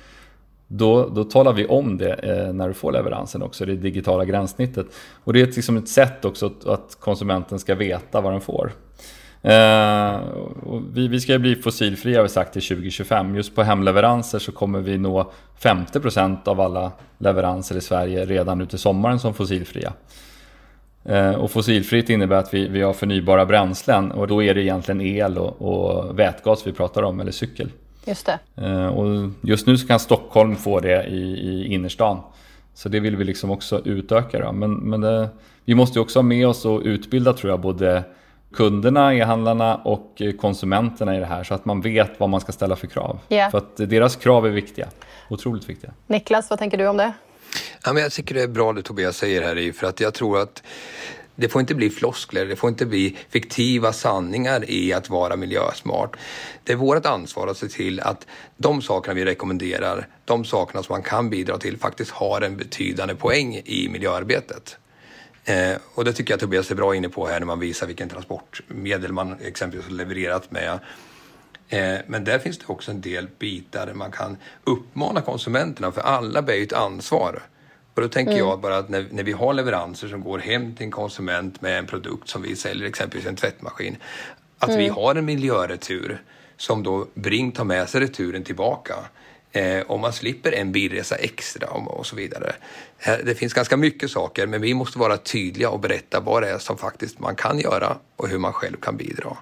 Då, 0.73 1.09
då 1.09 1.23
talar 1.23 1.53
vi 1.53 1.65
om 1.65 1.97
det 1.97 2.13
eh, 2.13 2.53
när 2.53 2.67
du 2.67 2.73
får 2.73 2.91
leveransen 2.91 3.41
också, 3.41 3.65
det 3.65 3.75
digitala 3.75 4.25
gränssnittet. 4.25 4.87
Och 5.23 5.33
det 5.33 5.41
är 5.41 5.45
liksom 5.45 5.77
ett 5.77 5.89
sätt 5.89 6.25
också 6.25 6.45
att, 6.45 6.65
att 6.65 6.97
konsumenten 6.99 7.59
ska 7.59 7.75
veta 7.75 8.21
vad 8.21 8.33
den 8.33 8.41
får. 8.41 8.71
Eh, 9.41 10.19
vi, 10.93 11.07
vi, 11.07 11.19
ska 11.19 11.39
bli 11.39 11.55
fossilfria 11.55 12.17
har 12.17 12.23
vi 12.23 12.29
sagt 12.29 12.53
till 12.53 12.61
2025. 12.61 13.35
Just 13.35 13.55
på 13.55 13.63
hemleveranser 13.63 14.39
så 14.39 14.51
kommer 14.51 14.79
vi 14.79 14.97
nå 14.97 15.31
50% 15.61 16.47
av 16.47 16.61
alla 16.61 16.91
leveranser 17.17 17.77
i 17.77 17.81
Sverige 17.81 18.25
redan 18.25 18.61
ute 18.61 18.75
i 18.75 18.79
sommaren 18.79 19.19
som 19.19 19.33
fossilfria. 19.33 19.93
Eh, 21.05 21.33
och 21.33 21.51
fossilfritt 21.51 22.09
innebär 22.09 22.35
att 22.35 22.53
vi, 22.53 22.67
vi 22.67 22.81
har 22.81 22.93
förnybara 22.93 23.45
bränslen 23.45 24.11
och 24.11 24.27
då 24.27 24.43
är 24.43 24.53
det 24.53 24.61
egentligen 24.61 25.01
el 25.01 25.37
och, 25.37 25.61
och 25.61 26.19
vätgas 26.19 26.67
vi 26.67 26.71
pratar 26.71 27.03
om, 27.03 27.19
eller 27.19 27.31
cykel. 27.31 27.69
Just 28.05 28.25
det. 28.25 28.39
Eh, 28.55 28.87
och 28.87 29.29
just 29.41 29.67
nu 29.67 29.77
så 29.77 29.87
kan 29.87 29.99
Stockholm 29.99 30.55
få 30.55 30.79
det 30.79 31.03
i, 31.03 31.21
i 31.21 31.73
innerstan. 31.73 32.19
Så 32.73 32.89
det 32.89 32.99
vill 32.99 33.15
vi 33.15 33.23
liksom 33.23 33.51
också 33.51 33.81
utöka. 33.85 34.39
Då. 34.39 34.51
Men, 34.51 34.73
men 34.73 35.01
det, 35.01 35.29
vi 35.65 35.75
måste 35.75 35.99
också 35.99 36.19
ha 36.19 36.23
med 36.23 36.47
oss 36.47 36.65
och 36.65 36.81
utbilda 36.83 37.33
tror 37.33 37.51
jag 37.51 37.59
både 37.59 38.03
kunderna, 38.53 39.15
e-handlarna 39.15 39.75
och 39.75 40.21
konsumenterna 40.39 41.17
i 41.17 41.19
det 41.19 41.25
här 41.25 41.43
så 41.43 41.53
att 41.53 41.65
man 41.65 41.81
vet 41.81 42.11
vad 42.17 42.29
man 42.29 42.41
ska 42.41 42.51
ställa 42.51 42.75
för 42.75 42.87
krav. 42.87 43.19
Yeah. 43.29 43.51
För 43.51 43.57
att 43.57 43.77
deras 43.77 44.15
krav 44.15 44.45
är 44.45 44.49
viktiga, 44.49 44.87
otroligt 45.29 45.69
viktiga. 45.69 45.91
Niklas, 46.07 46.49
vad 46.49 46.59
tänker 46.59 46.77
du 46.77 46.87
om 46.87 46.97
det? 46.97 47.13
Ja, 47.85 47.93
men 47.93 48.03
jag 48.03 48.11
tycker 48.11 48.35
det 48.35 48.41
är 48.41 48.47
bra 48.47 48.73
det 48.73 48.81
Tobias 48.81 49.17
säger 49.17 49.41
här 49.41 49.71
för 49.71 49.87
att 49.87 49.99
jag 49.99 50.13
tror 50.13 50.41
att 50.41 50.63
det 51.41 51.49
får 51.49 51.61
inte 51.61 51.75
bli 51.75 51.89
floskler, 51.89 52.45
det 52.45 52.55
får 52.55 52.69
inte 52.69 52.85
bli 52.85 53.17
fiktiva 53.29 53.93
sanningar 53.93 54.69
i 54.69 54.93
att 54.93 55.09
vara 55.09 55.35
miljösmart. 55.35 56.17
Det 56.63 56.73
är 56.73 56.77
vårt 56.77 57.05
ansvar 57.05 57.47
att 57.47 57.57
se 57.57 57.67
till 57.67 57.99
att 57.99 58.27
de 58.57 58.81
sakerna 58.81 59.13
vi 59.13 59.25
rekommenderar, 59.25 60.07
de 60.25 60.45
sakerna 60.45 60.83
som 60.83 60.93
man 60.93 61.03
kan 61.03 61.29
bidra 61.29 61.57
till 61.57 61.77
faktiskt 61.77 62.11
har 62.11 62.41
en 62.41 62.57
betydande 62.57 63.15
poäng 63.15 63.61
i 63.65 63.89
miljöarbetet. 63.89 64.77
Eh, 65.45 65.73
och 65.95 66.05
det 66.05 66.13
tycker 66.13 66.33
jag 66.33 66.39
Tobias 66.39 66.71
är 66.71 66.75
bra 66.75 66.95
inne 66.95 67.09
på 67.09 67.27
här 67.27 67.39
när 67.39 67.47
man 67.47 67.59
visar 67.59 67.87
vilken 67.87 68.09
transportmedel 68.09 69.13
man 69.13 69.35
exempelvis 69.41 69.87
har 69.87 69.95
levererat 69.95 70.51
med. 70.51 70.79
Eh, 71.69 71.99
men 72.07 72.23
där 72.23 72.39
finns 72.39 72.57
det 72.57 72.65
också 72.67 72.91
en 72.91 73.01
del 73.01 73.27
bitar 73.39 73.85
där 73.85 73.93
man 73.93 74.11
kan 74.11 74.37
uppmana 74.63 75.21
konsumenterna, 75.21 75.91
för 75.91 76.01
alla 76.01 76.41
bär 76.41 76.53
ju 76.53 76.63
ett 76.63 76.73
ansvar. 76.73 77.41
Och 77.93 78.01
då 78.01 78.07
tänker 78.07 78.31
mm. 78.31 78.47
jag 78.47 78.59
bara 78.59 78.77
att 78.77 78.89
när, 78.89 79.07
när, 79.11 79.23
vi 79.23 79.31
har 79.31 79.53
leveranser 79.53 80.07
som 80.07 80.23
går 80.23 80.39
hem 80.39 80.75
till 80.75 80.85
en 80.85 80.91
konsument 80.91 81.61
med 81.61 81.79
en 81.79 81.87
produkt 81.87 82.29
som 82.29 82.41
vi 82.41 82.55
säljer, 82.55 82.87
exempelvis 82.87 83.27
en 83.27 83.35
tvättmaskin, 83.35 83.97
att 84.59 84.69
mm. 84.69 84.81
vi 84.81 84.87
har 84.87 85.15
en 85.15 85.25
miljöretur 85.25 86.21
som 86.57 86.83
då 86.83 87.07
Bring 87.13 87.51
tar 87.51 87.63
med 87.63 87.89
sig 87.89 88.01
returen 88.01 88.43
tillbaka. 88.43 88.95
Eh, 89.51 89.79
och 89.79 89.99
man 89.99 90.13
slipper 90.13 90.51
en 90.51 90.71
bilresa 90.71 91.15
extra 91.15 91.67
och, 91.67 91.99
och 91.99 92.05
så 92.05 92.15
vidare. 92.15 92.55
Eh, 92.99 93.15
det 93.25 93.35
finns 93.35 93.53
ganska 93.53 93.77
mycket 93.77 94.11
saker, 94.11 94.47
men 94.47 94.61
vi 94.61 94.73
måste 94.73 94.99
vara 94.99 95.17
tydliga 95.17 95.69
och 95.69 95.79
berätta 95.79 96.19
vad 96.19 96.43
det 96.43 96.49
är 96.49 96.57
som 96.57 96.77
faktiskt 96.77 97.19
man 97.19 97.35
kan 97.35 97.59
göra 97.59 97.97
och 98.15 98.27
hur 98.27 98.37
man 98.37 98.53
själv 98.53 98.77
kan 98.77 98.97
bidra. 98.97 99.37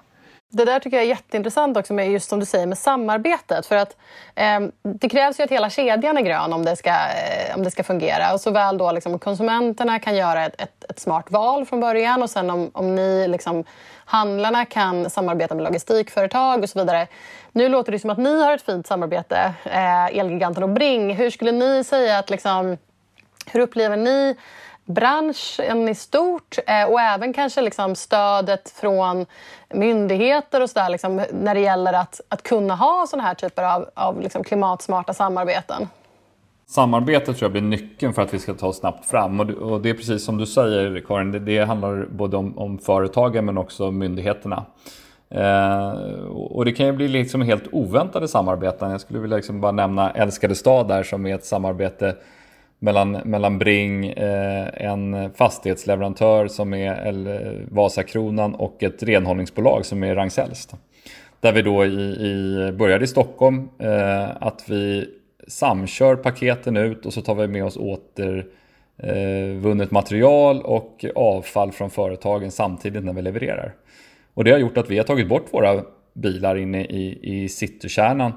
Det 0.52 0.64
där 0.64 0.78
tycker 0.78 0.96
jag 0.96 1.04
är 1.04 1.08
jätteintressant 1.08 1.76
också 1.76 1.92
med 1.92 2.10
just 2.10 2.28
som 2.28 2.40
du 2.40 2.46
säger 2.46 2.66
med 2.66 2.78
samarbetet. 2.78 3.66
För 3.66 3.76
att 3.76 3.96
eh, 4.34 4.60
det 4.82 5.08
krävs 5.08 5.40
ju 5.40 5.44
att 5.44 5.50
hela 5.50 5.70
kedjan 5.70 6.18
är 6.18 6.22
grön 6.22 6.52
om 6.52 6.64
det 6.64 6.76
ska, 6.76 6.90
eh, 6.90 7.56
om 7.56 7.62
det 7.62 7.70
ska 7.70 7.84
fungera. 7.84 8.32
Och 8.32 8.40
såväl 8.40 8.78
då 8.78 8.92
liksom 8.92 9.18
konsumenterna 9.18 9.98
kan 9.98 10.16
göra 10.16 10.44
ett, 10.44 10.60
ett, 10.60 10.84
ett, 10.88 11.00
smart 11.00 11.30
val 11.30 11.66
från 11.66 11.80
början 11.80 12.22
och 12.22 12.30
sen 12.30 12.50
om, 12.50 12.70
om 12.74 12.94
ni 12.94 13.28
liksom, 13.28 13.64
handlarna 14.04 14.64
kan 14.64 15.10
samarbeta 15.10 15.54
med 15.54 15.64
logistikföretag 15.64 16.62
och 16.62 16.68
så 16.70 16.78
vidare. 16.78 17.06
Nu 17.52 17.68
låter 17.68 17.92
det 17.92 17.98
som 17.98 18.10
att 18.10 18.18
ni 18.18 18.42
har 18.42 18.52
ett 18.52 18.62
fint 18.62 18.86
samarbete, 18.86 19.54
eh, 19.64 20.18
Elgiganten 20.18 20.62
och 20.62 20.68
Bring. 20.68 21.14
Hur 21.14 21.30
skulle 21.30 21.52
ni 21.52 21.84
säga 21.84 22.18
att 22.18 22.30
liksom, 22.30 22.76
hur 23.46 23.60
upplever 23.60 23.96
ni 23.96 24.36
branschen 24.84 25.88
i 25.88 25.94
stort 25.94 26.58
eh, 26.66 26.84
och 26.84 27.00
även 27.00 27.32
kanske 27.32 27.60
liksom 27.60 27.94
stödet 27.94 28.70
från 28.70 29.26
myndigheter 29.74 30.62
och 30.62 30.70
så 30.70 30.78
där, 30.78 30.88
liksom, 30.88 31.24
när 31.32 31.54
det 31.54 31.60
gäller 31.60 31.92
att, 31.92 32.20
att 32.28 32.42
kunna 32.42 32.74
ha 32.74 33.06
såna 33.08 33.22
här 33.22 33.34
typer 33.34 33.62
av, 33.62 33.90
av 33.94 34.20
liksom 34.20 34.44
klimatsmarta 34.44 35.14
samarbeten? 35.14 35.88
Samarbete 36.66 37.24
tror 37.24 37.42
jag 37.42 37.52
blir 37.52 37.62
nyckeln 37.62 38.14
för 38.14 38.22
att 38.22 38.34
vi 38.34 38.38
ska 38.38 38.54
ta 38.54 38.66
oss 38.66 38.78
snabbt 38.78 39.06
fram. 39.06 39.40
Och 39.40 39.80
det 39.80 39.90
är 39.90 39.94
precis 39.94 40.24
som 40.24 40.38
du 40.38 40.46
säger 40.46 41.00
Karin, 41.06 41.32
det, 41.32 41.38
det 41.38 41.58
handlar 41.58 42.06
både 42.10 42.36
om, 42.36 42.58
om 42.58 42.78
företagen 42.78 43.44
men 43.44 43.58
också 43.58 43.90
myndigheterna. 43.90 44.64
Eh, 45.30 45.90
och 46.30 46.64
det 46.64 46.72
kan 46.72 46.86
ju 46.86 46.92
bli 46.92 47.08
liksom 47.08 47.42
helt 47.42 47.64
oväntade 47.72 48.28
samarbeten. 48.28 48.90
Jag 48.90 49.00
skulle 49.00 49.18
vilja 49.18 49.36
liksom 49.36 49.60
bara 49.60 49.72
nämna 49.72 50.10
Älskade 50.10 50.54
stad 50.54 50.88
där 50.88 51.02
som 51.02 51.26
är 51.26 51.34
ett 51.34 51.44
samarbete 51.44 52.16
mellan, 52.80 53.12
mellan 53.12 53.58
Bring, 53.58 54.08
eh, 54.08 54.68
en 54.74 55.34
fastighetsleverantör 55.34 56.48
som 56.48 56.74
är 56.74 57.74
Vasakronan 57.74 58.54
och 58.54 58.82
ett 58.82 59.02
renhållningsbolag 59.02 59.86
som 59.86 60.02
är 60.02 60.14
Ragn-Sells. 60.14 60.68
Där 61.40 61.52
vi 61.52 61.62
då 61.62 61.84
i, 61.84 61.88
i, 61.88 62.72
började 62.78 63.04
i 63.04 63.08
Stockholm, 63.08 63.68
eh, 63.78 64.28
att 64.40 64.64
vi 64.68 65.08
samkör 65.48 66.16
paketen 66.16 66.76
ut 66.76 67.06
och 67.06 67.12
så 67.12 67.22
tar 67.22 67.34
vi 67.34 67.48
med 67.48 67.64
oss 67.64 67.76
återvunnet 67.76 69.88
eh, 69.88 69.92
material 69.92 70.62
och 70.62 71.04
avfall 71.14 71.72
från 71.72 71.90
företagen 71.90 72.50
samtidigt 72.50 73.04
när 73.04 73.12
vi 73.12 73.22
levererar. 73.22 73.74
Och 74.34 74.44
det 74.44 74.50
har 74.50 74.58
gjort 74.58 74.78
att 74.78 74.90
vi 74.90 74.98
har 74.98 75.04
tagit 75.04 75.28
bort 75.28 75.46
våra 75.50 75.82
bilar 76.14 76.56
inne 76.56 76.84
i, 76.84 77.18
i 77.22 77.48
citykärnan 77.48 78.32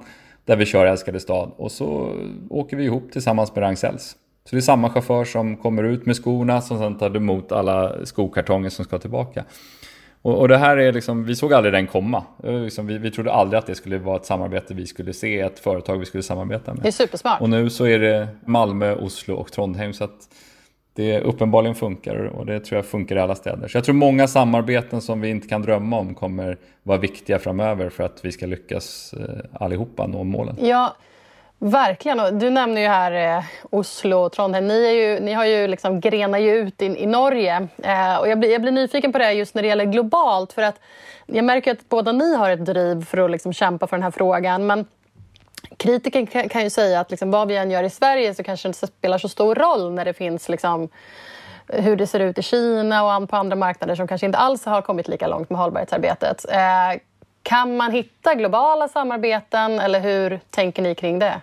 där 0.45 0.55
vi 0.55 0.65
kör 0.65 0.85
Älskade 0.85 1.19
stad 1.19 1.51
och 1.57 1.71
så 1.71 2.15
åker 2.49 2.77
vi 2.77 2.83
ihop 2.83 3.11
tillsammans 3.11 3.55
med 3.55 3.63
Ragn-Sells. 3.63 4.15
Så 4.45 4.55
det 4.55 4.59
är 4.59 4.61
samma 4.61 4.89
chaufför 4.89 5.25
som 5.25 5.57
kommer 5.57 5.83
ut 5.83 6.05
med 6.05 6.15
skorna 6.15 6.61
som 6.61 6.79
sen 6.79 6.97
tar 6.97 7.15
emot 7.15 7.51
alla 7.51 8.05
skokartonger 8.05 8.69
som 8.69 8.85
ska 8.85 8.99
tillbaka. 8.99 9.43
Och, 10.21 10.39
och 10.39 10.47
det 10.47 10.57
här 10.57 10.77
är 10.77 10.93
liksom, 10.93 11.25
vi 11.25 11.35
såg 11.35 11.53
aldrig 11.53 11.73
den 11.73 11.87
komma. 11.87 12.23
Liksom, 12.43 12.87
vi, 12.87 12.97
vi 12.97 13.11
trodde 13.11 13.33
aldrig 13.33 13.59
att 13.59 13.65
det 13.65 13.75
skulle 13.75 13.97
vara 13.97 14.15
ett 14.15 14.25
samarbete 14.25 14.73
vi 14.73 14.87
skulle 14.87 15.13
se, 15.13 15.39
ett 15.39 15.59
företag 15.59 15.97
vi 15.97 16.05
skulle 16.05 16.23
samarbeta 16.23 16.73
med. 16.73 16.83
Det 16.83 16.89
är 16.89 16.91
supersmart. 16.91 17.41
Och 17.41 17.49
nu 17.49 17.69
så 17.69 17.85
är 17.85 17.99
det 17.99 18.27
Malmö, 18.45 18.95
Oslo 18.95 19.35
och 19.35 19.51
Trondheim. 19.51 19.93
Så 19.93 20.03
att 20.03 20.29
det 20.93 21.19
uppenbarligen 21.19 21.75
funkar 21.75 22.15
och 22.15 22.45
det 22.45 22.59
tror 22.59 22.77
jag 22.77 22.85
funkar 22.85 23.15
i 23.15 23.19
alla 23.19 23.35
städer. 23.35 23.67
Så 23.67 23.77
jag 23.77 23.83
tror 23.83 23.95
många 23.95 24.27
samarbeten 24.27 25.01
som 25.01 25.21
vi 25.21 25.29
inte 25.29 25.47
kan 25.47 25.61
drömma 25.61 25.99
om 25.99 26.15
kommer 26.15 26.57
vara 26.83 26.97
viktiga 26.97 27.39
framöver 27.39 27.89
för 27.89 28.03
att 28.03 28.25
vi 28.25 28.31
ska 28.31 28.45
lyckas 28.45 29.13
eh, 29.13 29.45
allihopa 29.53 30.07
nå 30.07 30.23
målen. 30.23 30.57
Ja, 30.61 30.95
Verkligen. 31.65 32.39
Du 32.39 32.49
nämner 32.49 32.81
ju 32.81 32.87
här 32.87 33.37
eh, 33.37 33.43
Oslo 33.69 34.17
och 34.17 34.31
Trondheim. 34.31 34.67
Ni, 34.67 34.85
är 34.85 34.91
ju, 34.91 35.19
ni 35.19 35.33
har 35.33 35.45
ju 35.45 35.67
liksom 35.67 35.99
grenar 35.99 36.39
ju 36.39 36.55
ut 36.55 36.81
i, 36.81 36.85
i 36.85 37.05
Norge. 37.05 37.67
Eh, 37.83 38.15
och 38.15 38.27
jag, 38.27 38.39
blir, 38.39 38.51
jag 38.51 38.61
blir 38.61 38.71
nyfiken 38.71 39.11
på 39.11 39.17
det 39.17 39.31
just 39.31 39.55
när 39.55 39.61
det 39.61 39.67
gäller 39.67 39.85
globalt. 39.85 40.53
För 40.53 40.61
att 40.61 40.79
Jag 41.25 41.45
märker 41.45 41.71
att 41.71 41.89
båda 41.89 42.11
ni 42.11 42.35
har 42.35 42.49
ett 42.49 42.65
driv 42.65 43.05
för 43.05 43.17
att 43.17 43.31
liksom 43.31 43.53
kämpa 43.53 43.87
för 43.87 43.97
den 43.97 44.03
här 44.03 44.11
frågan. 44.11 44.67
Men 44.67 44.85
kritiken 45.77 46.27
kan, 46.27 46.49
kan 46.49 46.63
ju 46.63 46.69
säga 46.69 46.99
att 46.99 47.11
liksom 47.11 47.31
vad 47.31 47.47
vi 47.47 47.57
än 47.57 47.71
gör 47.71 47.83
i 47.83 47.89
Sverige 47.89 48.35
så 48.35 48.43
kanske 48.43 48.67
det 48.67 48.69
inte 48.69 48.87
spelar 48.87 49.17
så 49.17 49.29
stor 49.29 49.55
roll 49.55 49.91
när 49.91 50.05
det 50.05 50.13
finns 50.13 50.49
liksom 50.49 50.89
hur 51.67 51.95
det 51.95 52.07
ser 52.07 52.19
ut 52.19 52.37
i 52.37 52.41
Kina 52.41 53.17
och 53.17 53.29
på 53.29 53.35
andra 53.35 53.55
marknader 53.55 53.95
som 53.95 54.07
kanske 54.07 54.25
inte 54.25 54.37
alls 54.37 54.65
har 54.65 54.81
kommit 54.81 55.07
lika 55.07 55.27
långt 55.27 55.49
med 55.49 55.59
hållbarhetsarbetet. 55.59 56.45
Eh, 56.51 56.99
kan 57.43 57.77
man 57.77 57.91
hitta 57.91 58.33
globala 58.35 58.87
samarbeten 58.87 59.79
eller 59.79 59.99
hur 59.99 60.39
tänker 60.49 60.81
ni 60.81 60.95
kring 60.95 61.19
det? 61.19 61.41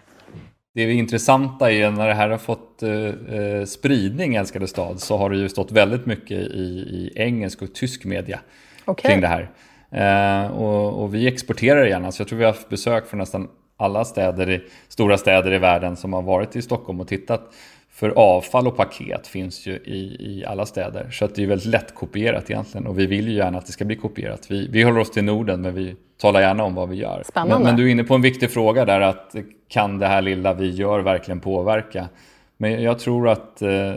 Det 0.75 0.93
intressanta 0.93 1.73
är 1.73 1.91
när 1.91 2.09
det 2.09 2.15
här 2.15 2.29
har 2.29 2.39
fått 2.39 2.83
eh, 2.83 3.65
spridning, 3.67 4.35
Älskade 4.35 4.69
stad, 4.69 5.01
så 5.01 5.17
har 5.17 5.31
det 5.31 5.37
ju 5.37 5.49
stått 5.49 5.73
väldigt 5.73 6.07
mycket 6.07 6.39
i, 6.39 6.63
i 6.91 7.13
engelsk 7.17 7.63
och 7.63 7.75
tysk 7.75 8.05
media 8.05 8.41
okay. 8.87 9.11
kring 9.11 9.21
det 9.21 9.27
här. 9.27 9.51
Eh, 9.91 10.51
och, 10.51 11.03
och, 11.03 11.15
vi 11.15 11.27
exporterar 11.27 11.87
gärna, 11.87 12.13
så 12.13 12.21
jag 12.21 12.29
tror 12.29 12.39
vi 12.39 12.45
har 12.45 12.53
haft 12.53 12.69
besök 12.69 13.07
från 13.07 13.19
nästan 13.19 13.49
alla 13.77 14.05
städer 14.05 14.51
i, 14.51 14.61
stora 14.89 15.19
städer 15.19 15.53
i 15.53 15.59
världen 15.59 15.97
som 15.97 16.13
har 16.13 16.23
varit 16.23 16.57
i 16.57 16.63
Stockholm 16.63 17.01
och 17.01 17.09
tittat. 17.09 17.55
För 17.93 18.11
avfall 18.11 18.67
och 18.67 18.77
paket 18.77 19.27
finns 19.27 19.67
ju 19.67 19.73
i, 19.73 20.17
i 20.21 20.45
alla 20.47 20.67
städer. 20.67 21.11
Så 21.11 21.25
att 21.25 21.35
det 21.35 21.43
är 21.43 21.47
väldigt 21.47 21.67
lätt 21.67 21.95
kopierat 21.95 22.51
egentligen. 22.51 22.87
Och 22.87 22.99
vi 22.99 23.07
vill 23.07 23.29
ju 23.29 23.35
gärna 23.35 23.59
att 23.59 23.67
det 23.67 23.73
ska 23.73 23.85
bli 23.85 23.97
kopierat. 23.97 24.51
Vi, 24.51 24.69
vi 24.69 24.83
håller 24.83 25.01
oss 25.01 25.11
till 25.11 25.25
Norden 25.25 25.61
men 25.61 25.75
vi 25.75 25.97
talar 26.21 26.41
gärna 26.41 26.65
om 26.65 26.75
vad 26.75 26.89
vi 26.89 26.97
gör. 26.97 27.23
Men, 27.35 27.63
men, 27.63 27.77
du 27.77 27.87
är 27.87 27.89
inne 27.89 28.05
på 28.05 28.15
en 28.15 28.23
viktig 28.23 28.51
fråga 28.51 28.85
där 28.85 29.01
att 29.01 29.35
kan 29.69 29.99
det 29.99 30.07
här 30.07 30.23
lilla 30.23 30.55
vi 30.55 30.71
gör 30.71 31.01
verkligen 31.01 31.41
påverka? 31.41 32.09
Men 32.57 32.83
jag 32.83 32.99
tror 32.99 33.29
att 33.29 33.63
eh, 33.63 33.93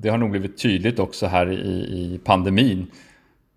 det 0.00 0.08
har 0.08 0.18
nog 0.18 0.30
blivit 0.30 0.58
tydligt 0.62 0.98
också 0.98 1.26
här 1.26 1.50
i, 1.50 1.80
i 1.80 2.20
pandemin. 2.24 2.86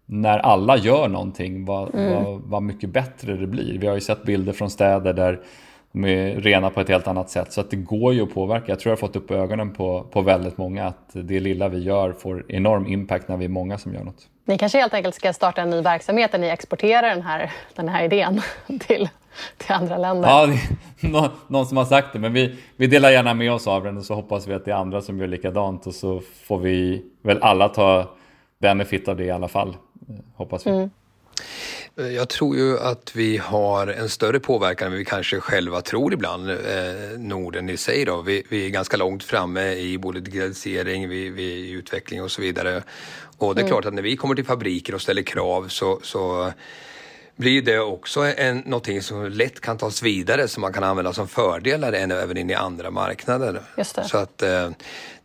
När 0.06 0.40
alla 0.40 0.78
gör 0.78 1.08
någonting, 1.08 1.66
vad, 1.66 1.96
mm. 1.96 2.24
vad, 2.24 2.42
vad 2.42 2.64
mycket 2.64 2.90
bättre 2.90 3.38
det 3.38 3.48
blir. 3.48 3.80
Vi 3.80 3.88
har 3.88 3.96
ju 3.96 4.02
sett 4.02 4.24
bilder 4.24 4.54
från 4.54 4.70
städer 4.70 5.14
där 5.14 5.40
de 5.96 6.06
är 6.06 6.42
rena 6.42 6.70
på 6.70 6.82
ett 6.82 6.90
helt 6.90 7.08
annat 7.08 7.30
sätt. 7.30 7.54
Så 7.54 7.62
att 7.62 7.70
det 7.70 7.76
går 7.76 8.14
ju 8.14 8.24
att 8.24 8.34
påverka. 8.34 8.66
Jag 8.68 8.80
tror 8.80 8.92
jag 8.92 8.96
har 8.96 9.00
fått 9.00 9.16
upp 9.16 9.32
ögonen 9.32 9.74
på, 9.74 10.04
på 10.12 10.22
väldigt 10.22 10.58
många 10.58 10.88
att 10.88 11.10
det 11.12 11.40
lilla 11.40 11.68
vi 11.68 11.80
gör 11.80 12.12
får 12.12 12.46
enorm 12.48 12.88
impact 12.88 13.28
när 13.28 13.38
vi 13.38 13.46
är 13.46 13.50
många 13.50 13.78
som 13.78 13.94
gör 13.94 14.04
något. 14.04 14.28
Ni 14.46 14.58
kanske 14.58 14.78
helt 14.78 14.94
enkelt 14.94 15.16
ska 15.16 15.34
starta 15.34 15.62
en 15.62 15.70
ny 15.70 15.82
verksamhet 15.82 16.32
där 16.32 16.40
ni 16.40 16.48
exporterar 16.48 17.10
den 17.10 17.22
här, 17.22 17.52
den 17.76 17.90
här 17.90 18.04
idén 18.04 18.42
till, 18.80 19.10
till 19.58 19.74
andra 19.74 19.98
länder? 19.98 20.30
Ja, 20.30 20.46
det, 21.02 21.32
någon 21.48 21.66
som 21.66 21.78
har 21.78 21.86
sagt 21.86 22.14
det. 22.14 22.20
Men 22.20 22.34
vi, 22.34 22.56
vi 22.76 22.88
delar 22.88 23.10
gärna 23.10 23.34
med 23.34 23.52
oss 23.52 23.68
av 23.68 23.84
den 23.84 23.98
och 23.98 24.06
så 24.06 24.14
hoppas 24.14 24.48
vi 24.48 24.54
att 24.54 24.66
det 24.66 24.72
är 24.72 24.76
andra 24.76 25.02
som 25.02 25.20
gör 25.20 25.28
likadant 25.28 25.88
och 25.88 25.94
så 25.94 26.22
får 26.44 26.58
vi 26.58 27.06
väl 27.22 27.42
alla 27.42 27.70
ta 27.70 28.10
benefit 28.60 29.08
av 29.08 29.18
det 29.18 29.24
i 29.24 29.32
alla 29.32 29.48
fall. 29.48 29.78
Hoppas 30.36 30.68
vi. 30.68 30.72
Mm. 30.72 30.90
Jag 31.98 32.30
tror 32.30 32.56
ju 32.56 32.80
att 32.80 33.16
vi 33.16 33.38
har 33.38 33.88
en 33.88 34.10
större 34.10 34.40
påverkan 34.40 34.92
än 34.92 34.98
vi 34.98 35.06
kanske 35.06 35.40
själva 35.40 35.82
tror 35.82 36.14
ibland, 36.14 36.50
eh, 36.50 36.58
Norden 37.18 37.70
i 37.70 37.78
sig. 37.78 38.06
Då. 38.06 38.22
Vi, 38.22 38.44
vi, 38.50 38.66
är 38.66 38.70
ganska 38.70 38.98
långt 38.98 39.24
framme 39.24 39.74
i 39.74 39.98
både 39.98 40.20
digitalisering, 40.20 41.10
vi, 41.10 41.30
vi 41.30 41.72
utveckling 41.72 42.24
och 42.24 42.32
så 42.32 42.42
vidare. 42.42 42.84
Och 43.38 43.56
det 43.56 43.60
är 43.60 43.64
mm. 43.64 43.72
klart 43.72 43.86
att 43.86 43.94
när 43.94 44.02
vi 44.02 44.16
kommer 44.16 44.36
till 44.36 44.46
fabriker 44.46 44.96
och 44.96 45.02
ställer 45.02 45.22
krav 45.22 45.68
så, 45.68 46.00
så 46.04 46.52
blir 47.36 47.62
det 47.62 47.80
också 47.80 48.22
en, 48.22 48.58
någonting 48.58 49.02
som 49.02 49.30
lätt 49.30 49.60
kan 49.60 49.78
tas 49.78 50.04
vidare 50.04 50.48
som 50.48 50.62
man 50.62 50.74
kan 50.74 50.84
använda 50.84 51.14
som 51.14 51.28
fördelar 51.28 51.94
även 51.94 52.38
in 52.38 52.50
i 52.50 52.54
andra 52.54 52.92
marknader. 52.92 53.62
Så 54.08 54.18
att 54.18 54.42
eh, 54.42 54.70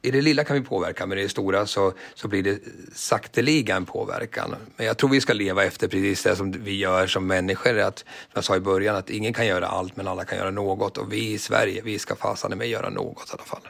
i 0.02 0.10
det 0.10 0.22
lilla 0.22 0.44
kan 0.44 0.56
vi 0.56 0.62
påverka, 0.62 1.06
men 1.06 1.18
i 1.18 1.22
det 1.22 1.28
stora 1.28 1.66
så, 1.66 1.92
så 2.14 2.28
blir 2.28 2.42
det 2.42 2.58
sakteliga 2.94 3.76
en 3.76 3.86
påverkan. 3.86 4.56
Men 4.76 4.86
jag 4.86 4.98
tror 4.98 5.10
vi 5.10 5.20
ska 5.20 5.32
leva 5.32 5.64
efter 5.64 5.88
precis 5.88 6.22
det 6.22 6.36
som 6.36 6.52
vi 6.52 6.76
gör 6.76 7.06
som 7.06 7.26
människor. 7.26 7.78
Att, 7.78 7.98
som 7.98 8.06
jag 8.34 8.44
sa 8.44 8.56
i 8.56 8.60
början, 8.60 8.96
att 8.96 9.10
ingen 9.10 9.32
kan 9.32 9.46
göra 9.46 9.66
allt, 9.66 9.96
men 9.96 10.08
alla 10.08 10.24
kan 10.24 10.38
göra 10.38 10.50
något. 10.50 10.98
Och 10.98 11.12
vi 11.12 11.32
i 11.32 11.38
Sverige, 11.38 11.82
vi 11.84 11.98
ska 11.98 12.16
fasen 12.16 12.58
med 12.58 12.68
göra 12.68 12.90
något 12.90 13.28
i 13.28 13.32
alla 13.32 13.44
fall. 13.44 13.68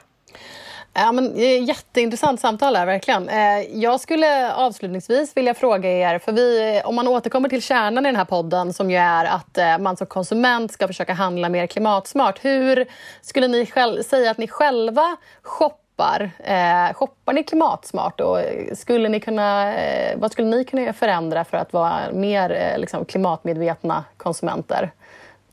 Ja, 0.94 1.12
men, 1.12 1.34
eh, 1.34 1.64
jätteintressant 1.64 2.40
samtal 2.40 2.76
här, 2.76 2.86
verkligen. 2.86 3.28
Eh, 3.28 3.60
jag 3.74 4.00
skulle 4.00 4.54
avslutningsvis 4.54 5.36
vilja 5.36 5.54
fråga 5.54 5.90
er, 5.90 6.18
för 6.18 6.32
vi, 6.32 6.80
om 6.84 6.94
man 6.94 7.08
återkommer 7.08 7.48
till 7.48 7.62
kärnan 7.62 8.06
i 8.06 8.08
den 8.08 8.16
här 8.16 8.24
podden 8.24 8.72
som 8.72 8.90
ju 8.90 8.96
är 8.96 9.24
att 9.24 9.58
eh, 9.58 9.78
man 9.78 9.96
som 9.96 10.06
konsument 10.06 10.72
ska 10.72 10.86
försöka 10.86 11.12
handla 11.12 11.48
mer 11.48 11.66
klimatsmart. 11.66 12.44
Hur 12.44 12.86
skulle 13.22 13.48
ni 13.48 13.66
själv, 13.66 14.02
säga 14.02 14.30
att 14.30 14.38
ni 14.38 14.48
själva 14.48 15.16
shoppar? 15.42 16.30
Eh, 16.38 16.94
shoppar 16.94 17.32
ni 17.32 17.42
klimatsmart? 17.42 18.20
Och 18.20 18.38
skulle 18.74 19.08
ni 19.08 19.20
kunna, 19.20 19.74
eh, 19.74 20.18
vad 20.18 20.32
skulle 20.32 20.48
ni 20.48 20.64
kunna 20.64 20.92
förändra 20.92 21.44
för 21.44 21.56
att 21.56 21.72
vara 21.72 22.00
mer 22.12 22.50
eh, 22.50 22.78
liksom, 22.78 23.04
klimatmedvetna 23.04 24.04
konsumenter? 24.16 24.90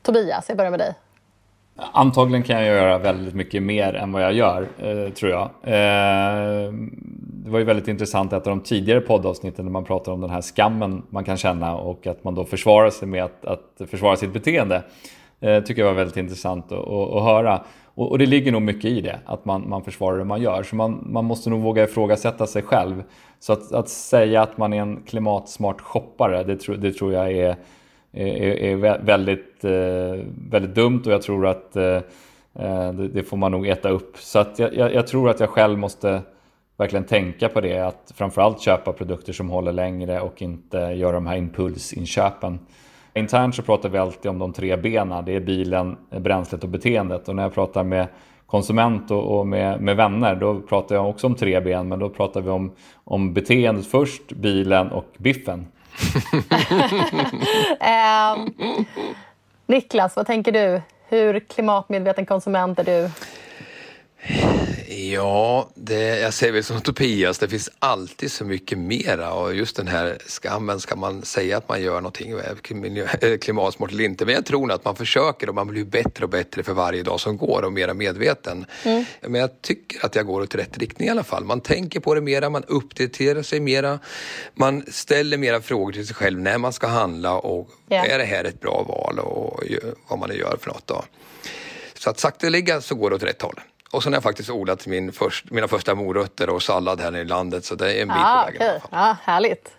Tobias, 0.02 0.46
jag 0.48 0.58
börjar 0.58 0.72
med 0.72 0.80
dig. 0.80 0.94
Antagligen 1.78 2.44
kan 2.44 2.56
jag 2.56 2.66
göra 2.66 2.98
väldigt 2.98 3.34
mycket 3.34 3.64
mer 3.64 3.94
än 3.96 4.12
vad 4.12 4.22
jag 4.22 4.34
gör, 4.34 4.68
eh, 4.78 5.14
tror 5.14 5.32
jag. 5.32 5.44
Eh, 5.64 6.74
det 7.20 7.50
var 7.50 7.60
ju 7.60 7.66
väldigt 7.66 7.88
intressant 7.88 8.34
ett 8.34 8.48
av 8.48 8.58
de 8.58 8.60
tidigare 8.60 9.02
poddavsnitten 9.02 9.66
när 9.66 9.72
man 9.72 9.84
pratar 9.84 10.12
om 10.12 10.22
den 10.22 10.30
här 10.30 10.42
skammen 10.42 11.02
man 11.10 11.24
kan 11.24 11.38
känna 11.38 11.76
och 11.76 12.08
att 12.08 12.24
man 12.24 12.36
då 12.36 12.46
försvarar 12.46 12.90
sig 12.90 13.08
med 13.08 13.24
att, 13.24 13.46
att 13.46 13.90
försvara 13.90 14.16
sitt 14.16 14.34
beteende. 14.34 14.84
Eh, 15.40 15.64
tycker 15.64 15.82
jag 15.82 15.90
var 15.90 15.96
väldigt 15.96 16.18
intressant 16.18 16.72
att, 16.72 16.88
att, 16.88 17.14
att 17.14 17.24
höra. 17.24 17.64
Och, 17.86 18.12
och, 18.12 18.20
det 18.20 18.26
ligger 18.26 18.52
nog 18.52 18.62
mycket 18.62 18.92
i 18.92 19.02
det, 19.02 19.20
att 19.26 19.46
man, 19.46 19.70
man 19.70 19.84
försvarar 19.84 20.18
det 20.18 20.26
man 20.26 20.42
gör. 20.42 20.64
Så 20.64 20.76
man, 20.76 21.08
man 21.10 21.26
måste 21.26 21.50
nog 21.50 21.62
våga 21.62 21.84
ifrågasätta 21.84 22.48
sig 22.48 22.62
själv. 22.62 23.04
Så 23.40 23.54
att, 23.54 23.72
att 23.72 23.90
säga 23.90 24.42
att 24.42 24.58
man 24.58 24.74
är 24.74 24.82
en 24.82 25.04
klimatsmart 25.04 25.82
shoppare, 25.82 26.44
det, 26.44 26.58
tro, 26.58 26.76
det 26.76 26.94
tror 26.94 27.14
jag 27.14 27.32
är 27.32 27.56
är, 28.18 28.64
är 28.64 28.98
väldigt, 29.04 29.64
eh, 29.64 30.26
väldigt 30.52 30.76
dumt 30.76 31.02
och 31.06 31.12
jag 31.12 31.22
tror 31.22 31.48
att 31.48 31.76
eh, 31.76 32.02
eh, 32.54 32.94
det 32.94 33.24
får 33.24 33.38
man 33.38 33.52
nog 33.52 33.68
äta 33.68 33.90
upp. 33.90 34.18
Så 34.18 34.40
att 34.40 34.60
jag, 34.60 34.94
jag, 34.94 35.08
tror 35.08 35.30
att 35.30 35.40
jag 35.40 35.50
själv 35.50 35.80
måste 35.80 36.22
verkligen 36.78 37.06
tänka 37.06 37.50
på 37.50 37.62
det, 37.62 37.80
att 37.80 38.14
framförallt 38.16 38.62
köpa 38.62 38.94
produkter 38.94 39.34
som 39.34 39.50
håller 39.50 39.72
längre 39.72 40.22
och 40.22 40.42
inte 40.42 40.78
göra 40.78 41.12
de 41.12 41.28
här 41.28 41.38
impulsinköpen. 41.38 42.60
Internt 43.14 43.56
så 43.56 43.62
pratar 43.62 43.90
vi 43.90 43.98
alltid 43.98 44.32
om 44.32 44.40
de 44.40 44.54
tre 44.54 44.76
benen. 44.76 45.26
Det 45.26 45.36
är 45.36 45.40
bilen, 45.40 45.98
bränslet 46.10 46.64
och 46.64 46.70
beteendet. 46.70 47.30
Och 47.30 47.36
när 47.36 47.44
jag 47.44 47.54
pratar 47.54 47.84
med 47.84 48.08
konsument 48.46 49.12
och, 49.12 49.40
och 49.40 49.48
med, 49.48 49.82
med, 49.82 49.96
vänner, 49.96 50.36
då 50.36 50.60
pratar 50.60 50.96
jag 50.96 51.10
också 51.10 51.28
om 51.28 51.36
tre 51.36 51.60
ben. 51.60 51.88
Men 51.88 52.00
då 52.00 52.10
pratar 52.10 52.42
vi 52.42 52.50
om, 52.50 52.72
om 53.04 53.34
beteendet 53.34 53.88
först, 53.88 54.32
bilen 54.32 54.88
och 54.88 55.06
biffen 55.18 55.66
eh, 57.80 58.46
Niklas, 59.66 60.16
vad 60.16 60.28
tänker 60.28 60.52
du? 60.52 60.82
Hur 61.10 61.40
klimatmedveten 61.40 62.26
konsument 62.26 62.80
är 62.80 62.84
du? 62.84 63.10
Ja, 64.88 65.70
det, 65.76 66.20
jag 66.20 66.34
säger 66.34 66.54
väl 66.54 66.64
som 66.64 66.82
Tobias, 66.82 67.38
det 67.38 67.48
finns 67.48 67.70
alltid 67.80 68.32
så 68.32 68.46
mycket 68.46 68.78
mera 68.78 69.34
och 69.34 69.56
just 69.56 69.76
den 69.76 69.88
här 69.88 70.18
skammen, 70.28 70.80
ska 70.80 70.96
man 70.96 71.22
säga 71.22 71.58
att 71.58 71.70
man 71.70 71.82
gör 71.82 72.02
någonting 72.02 72.32
eh, 72.32 73.38
klimatsmart 73.38 73.92
eller 73.92 74.04
inte? 74.04 74.26
Men 74.26 74.36
jag 74.36 74.46
tror 74.46 74.72
att 74.72 74.86
man 74.86 74.96
försöker 74.96 75.50
och 75.50 75.56
man 75.56 75.68
blir 75.68 75.86
bättre 75.86 76.24
och 76.24 76.30
bättre 76.30 76.64
för 76.64 76.74
varje 76.74 77.04
dag 77.04 77.20
som 77.20 77.38
går 77.38 77.62
och 77.66 77.74
mera 77.74 77.94
medveten. 77.94 78.66
Mm. 78.84 79.06
Men 79.22 79.42
jag 79.42 79.62
tycker 79.62 80.06
att 80.06 80.16
jag 80.16 80.26
går 80.26 80.42
åt 80.42 80.56
rätt 80.56 80.78
riktning 80.78 81.08
i 81.08 81.12
alla 81.12 81.24
fall. 81.24 81.46
Man 81.46 81.62
tänker 81.62 82.00
på 82.00 82.16
det 82.16 82.22
mera, 82.22 82.50
man 82.50 82.64
uppdaterar 82.64 83.42
sig 83.42 83.60
mera, 83.60 84.00
man 84.54 84.84
ställer 84.88 85.38
mera 85.38 85.62
frågor 85.62 85.92
till 85.92 86.08
sig 86.08 86.16
själv 86.16 86.40
när 86.40 86.58
man 86.58 86.74
ska 86.74 86.88
handla 86.88 87.40
och 87.40 87.70
yeah. 87.90 88.14
är 88.14 88.18
det 88.18 88.26
här 88.26 88.44
ett 88.44 88.62
bra 88.62 88.84
val 88.88 89.20
och 89.20 89.64
vad 90.08 90.20
man 90.20 90.36
gör 90.36 90.58
för 90.62 90.68
något 90.68 90.88
då. 90.88 91.04
Så 91.94 92.10
att 92.10 92.20
sakteliga 92.20 92.82
så 92.82 92.96
går 92.96 93.10
det 93.10 93.16
åt 93.16 93.24
rätt 93.24 93.42
håll. 93.42 93.60
Och 93.92 94.04
sen 94.04 94.14
har 94.14 94.16
jag 94.16 94.24
faktiskt 94.24 94.50
odlat 94.50 94.88
min 94.88 95.12
först, 95.12 95.52
mina 95.52 95.68
första 95.68 95.96
morötter 95.96 96.50
och 96.50 96.64
sallad 96.64 97.02
här 97.02 97.16
i 97.16 97.26
landet 97.26 97.66
så 97.66 97.76
det 97.76 97.94
är 97.94 98.02
en 98.02 98.08
bit 98.08 98.18
ah, 98.20 98.44
på 98.46 98.52
vägen. 98.52 98.76
Okay. 98.76 98.80
Ja, 98.92 99.18
härligt. 99.24 99.72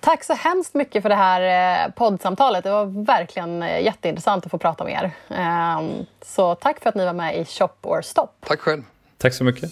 Tack 0.00 0.24
så 0.24 0.34
hemskt 0.34 0.74
mycket 0.74 1.02
för 1.02 1.08
det 1.08 1.14
här 1.14 1.84
eh, 1.86 1.92
poddsamtalet. 1.92 2.64
Det 2.64 2.70
var 2.70 3.04
verkligen 3.04 3.62
eh, 3.62 3.82
jätteintressant 3.82 4.44
att 4.44 4.50
få 4.50 4.58
prata 4.58 4.84
med 4.84 4.92
er. 4.92 5.36
Ehm, 5.36 6.06
så 6.22 6.54
tack 6.54 6.80
för 6.82 6.88
att 6.88 6.94
ni 6.94 7.04
var 7.04 7.12
med 7.12 7.36
i 7.38 7.44
Shop 7.44 7.68
or 7.82 8.02
Stop. 8.02 8.28
Tack 8.46 8.60
själv. 8.60 8.82
Tack 9.18 9.34
så 9.34 9.44
mycket. 9.44 9.70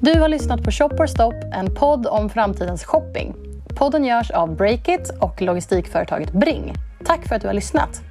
Du 0.00 0.20
har 0.20 0.28
lyssnat 0.28 0.62
på 0.62 0.70
Shop 0.70 0.88
or 0.98 1.06
Stop, 1.06 1.34
en 1.54 1.74
podd 1.74 2.06
om 2.06 2.30
framtidens 2.30 2.84
shopping. 2.84 3.34
Podden 3.76 4.04
görs 4.04 4.30
av 4.30 4.56
Breakit 4.56 5.10
och 5.20 5.42
logistikföretaget 5.42 6.32
Bring. 6.32 6.74
Tack 7.04 7.28
för 7.28 7.34
att 7.34 7.42
du 7.42 7.48
har 7.48 7.54
lyssnat. 7.54 8.02